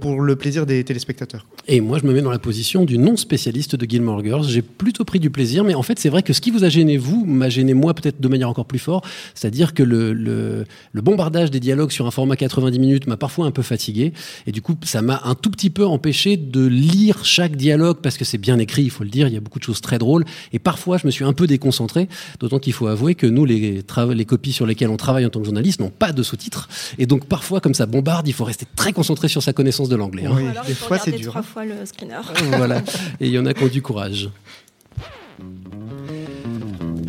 pour 0.00 0.22
le 0.22 0.36
plaisir 0.36 0.64
des 0.64 0.82
téléspectateurs. 0.84 1.44
Et 1.68 1.80
moi, 1.80 1.98
je 2.00 2.06
me 2.06 2.12
mets 2.12 2.22
dans 2.22 2.30
la 2.30 2.38
position 2.38 2.84
du 2.84 2.96
non 2.96 3.16
spécialiste 3.16 3.74
de 3.74 3.86
Gilmore 3.90 4.22
Girls. 4.24 4.44
J'ai 4.48 4.62
plutôt 4.62 5.04
pris 5.04 5.18
du 5.18 5.30
plaisir, 5.30 5.64
mais 5.64 5.74
en 5.74 5.82
fait, 5.82 5.98
c'est 5.98 6.08
vrai 6.08 6.22
que 6.22 6.32
ce 6.32 6.40
qui 6.40 6.52
vous 6.52 6.62
a 6.62 6.68
gêné, 6.68 6.96
vous, 6.96 7.24
m'a 7.26 7.48
gêné 7.48 7.74
moi 7.74 7.92
peut-être 7.92 8.20
de 8.20 8.28
manière 8.28 8.48
encore 8.48 8.66
plus 8.66 8.78
forte. 8.78 9.04
C'est-à-dire 9.34 9.74
que 9.74 9.82
le, 9.82 10.12
le, 10.12 10.64
le 10.92 11.02
bombardage 11.02 11.50
des 11.50 11.58
dialogues 11.58 11.90
sur 11.90 12.06
un 12.06 12.12
format 12.12 12.36
90 12.36 12.78
minutes 12.78 13.06
m'a 13.08 13.16
parfois 13.16 13.46
un 13.46 13.50
peu 13.50 13.62
fatigué. 13.62 14.12
Et 14.46 14.52
du 14.52 14.62
coup, 14.62 14.76
ça 14.84 15.02
m'a 15.02 15.20
un 15.24 15.34
tout 15.34 15.50
petit 15.50 15.70
peu 15.70 15.84
empêché 15.84 16.36
de 16.36 16.64
lire 16.64 17.24
chaque 17.24 17.56
dialogue 17.56 17.96
parce 18.00 18.16
que 18.16 18.24
c'est 18.24 18.38
bien 18.38 18.60
écrit, 18.60 18.84
il 18.84 18.90
faut 18.90 19.02
le 19.02 19.10
dire. 19.10 19.26
Il 19.26 19.34
y 19.34 19.36
a 19.36 19.40
beaucoup 19.40 19.58
de 19.58 19.64
choses 19.64 19.80
très 19.80 19.98
drôles. 19.98 20.24
Et 20.52 20.60
parfois, 20.60 20.98
je 20.98 21.06
me 21.06 21.10
suis 21.10 21.24
un 21.24 21.32
peu 21.32 21.48
déconcentré. 21.48 22.08
D'autant 22.38 22.60
qu'il 22.60 22.74
faut 22.74 22.86
avouer 22.86 23.16
que 23.16 23.26
nous, 23.26 23.44
les, 23.44 23.82
les 24.14 24.24
copies 24.24 24.52
sur 24.52 24.66
lesquelles 24.66 24.90
on 24.90 24.96
travaille 24.96 25.26
en 25.26 25.30
tant 25.30 25.40
que 25.40 25.46
journaliste, 25.46 25.80
n'ont 25.80 25.90
pas 25.90 26.12
de 26.12 26.22
sous-titres. 26.22 26.68
Et 26.98 27.06
donc, 27.06 27.24
parfois, 27.26 27.60
comme 27.60 27.74
ça 27.74 27.86
bombarde, 27.86 28.28
il 28.28 28.34
faut 28.34 28.44
rester 28.44 28.66
très 28.76 28.92
concentré 28.92 29.26
sur 29.26 29.42
sa 29.42 29.52
connaissance 29.52 29.88
de 29.88 29.96
l'anglais. 29.96 30.26
hein. 30.26 30.32
Oui, 30.36 30.44
des 30.68 30.74
fois, 30.74 30.98
c'est 30.98 31.10
dur. 31.10 31.32
Le 31.64 31.86
screener. 31.86 32.20
voilà. 32.56 32.82
Et 33.20 33.26
il 33.26 33.32
y 33.32 33.38
en 33.38 33.46
a 33.46 33.54
qui 33.54 33.64
ont 33.64 33.68
du 33.68 33.82
courage. 33.82 34.28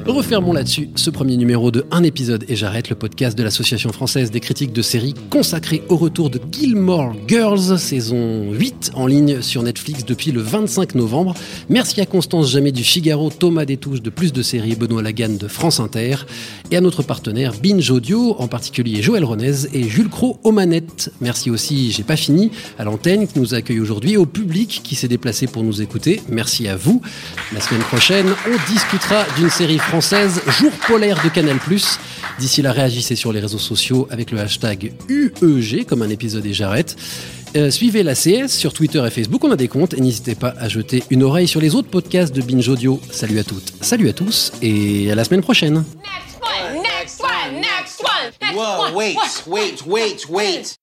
Refermons 0.08 0.54
là-dessus 0.54 0.90
ce 0.96 1.10
premier 1.10 1.36
numéro 1.36 1.70
de 1.70 1.86
Un 1.92 2.02
épisode 2.02 2.46
et 2.48 2.56
j'arrête 2.56 2.90
le 2.90 2.96
podcast 2.96 3.38
de 3.38 3.44
l'Association 3.44 3.92
française 3.92 4.32
des 4.32 4.40
critiques 4.40 4.72
de 4.72 4.82
séries 4.82 5.14
consacré 5.30 5.84
au 5.90 5.98
retour 5.98 6.30
de 6.30 6.40
Gilmore 6.50 7.14
Girls, 7.28 7.78
saison 7.78 8.54
8 8.54 8.92
en 8.96 9.06
ligne 9.06 9.42
sur 9.42 9.64
Netflix 9.64 10.06
depuis 10.06 10.32
le 10.32 10.40
25 10.40 10.96
novembre. 10.96 11.34
Merci 11.68 12.00
à 12.00 12.06
Constance 12.06 12.50
Jamais 12.50 12.72
du 12.72 12.86
Figaro, 12.86 13.30
Thomas 13.30 13.66
Détouche 13.66 14.02
de 14.02 14.10
Plus 14.10 14.32
de 14.32 14.42
séries, 14.42 14.76
Benoît 14.76 15.02
Lagan 15.02 15.36
de 15.38 15.50
France 15.50 15.82
Inter 15.82 16.16
et 16.72 16.78
à 16.78 16.82
notre 16.82 17.04
partenaire 17.04 17.52
Binge 17.62 17.92
Audio, 17.92 18.38
en 18.40 18.48
particulier 18.48 19.02
Joël 19.02 19.26
Ronez 19.26 19.68
et 19.74 19.84
Jules 19.90 20.10
Cro 20.10 20.40
aux 20.46 20.54
manettes. 20.54 21.12
Merci 21.20 21.52
aussi, 21.52 21.92
j'ai 21.92 22.04
pas 22.04 22.16
fini, 22.16 22.52
à 22.80 22.86
l'antenne 22.86 23.28
qui 23.28 23.40
nous 23.40 23.54
accueille 23.54 23.82
aujourd'hui, 23.82 24.16
au 24.16 24.26
public 24.26 24.82
qui 24.86 24.96
s'est 24.96 25.10
déplacé 25.10 25.48
pour 25.48 25.64
nous 25.64 25.82
écouter. 25.82 26.22
Merci 26.30 26.70
à 26.70 26.78
vous. 26.78 27.02
La 27.54 27.60
semaine 27.60 27.84
prochaine, 27.84 28.28
on 28.48 28.72
discutera 28.72 29.26
d'une 29.38 29.50
série 29.50 29.80
française 29.80 29.97
française 29.98 30.44
Jour 30.60 30.72
polaire 30.88 31.20
de 31.24 31.30
Canal+. 31.30 31.58
D'ici 32.38 32.62
là, 32.62 32.72
réagissez 32.72 33.16
sur 33.16 33.34
les 33.34 33.40
réseaux 33.40 33.58
sociaux 33.58 34.08
avec 34.12 34.30
le 34.30 34.40
hashtag 34.40 34.94
UEG 35.10 35.88
comme 35.88 36.04
un 36.04 36.10
épisode 36.12 36.46
et 36.46 36.54
j'arrête. 36.54 36.96
Euh, 37.56 37.72
suivez 37.72 38.04
la 38.04 38.14
CS 38.14 38.50
sur 38.50 38.74
Twitter 38.74 39.04
et 39.04 39.10
Facebook, 39.10 39.44
on 39.44 39.50
a 39.50 39.56
des 39.56 39.68
comptes 39.68 39.96
et 39.96 40.00
n'hésitez 40.00 40.36
pas 40.36 40.54
à 40.60 40.70
jeter 40.70 41.04
une 41.10 41.24
oreille 41.24 41.48
sur 41.48 41.60
les 41.60 41.74
autres 41.74 41.90
podcasts 41.90 42.36
de 42.36 42.44
Binge 42.44 42.70
Audio. 42.70 43.02
Salut 43.10 43.40
à 43.40 43.44
toutes, 43.44 43.74
salut 43.82 44.08
à 44.08 44.14
tous 44.14 44.52
et 44.62 45.12
à 45.12 45.16
la 45.16 45.24
semaine 45.24 45.42
prochaine. 45.42 45.84
Next 46.04 46.44
one, 46.44 46.84
next 46.84 47.20
one, 47.24 47.56
next 47.56 48.04
one, 48.04 48.32
next 48.40 48.56
Whoa, 48.56 48.82
one. 48.84 48.94
wait, 48.94 49.16
one, 49.48 49.52
wait, 49.52 49.88
wait, 49.88 50.30
wait. 50.30 50.78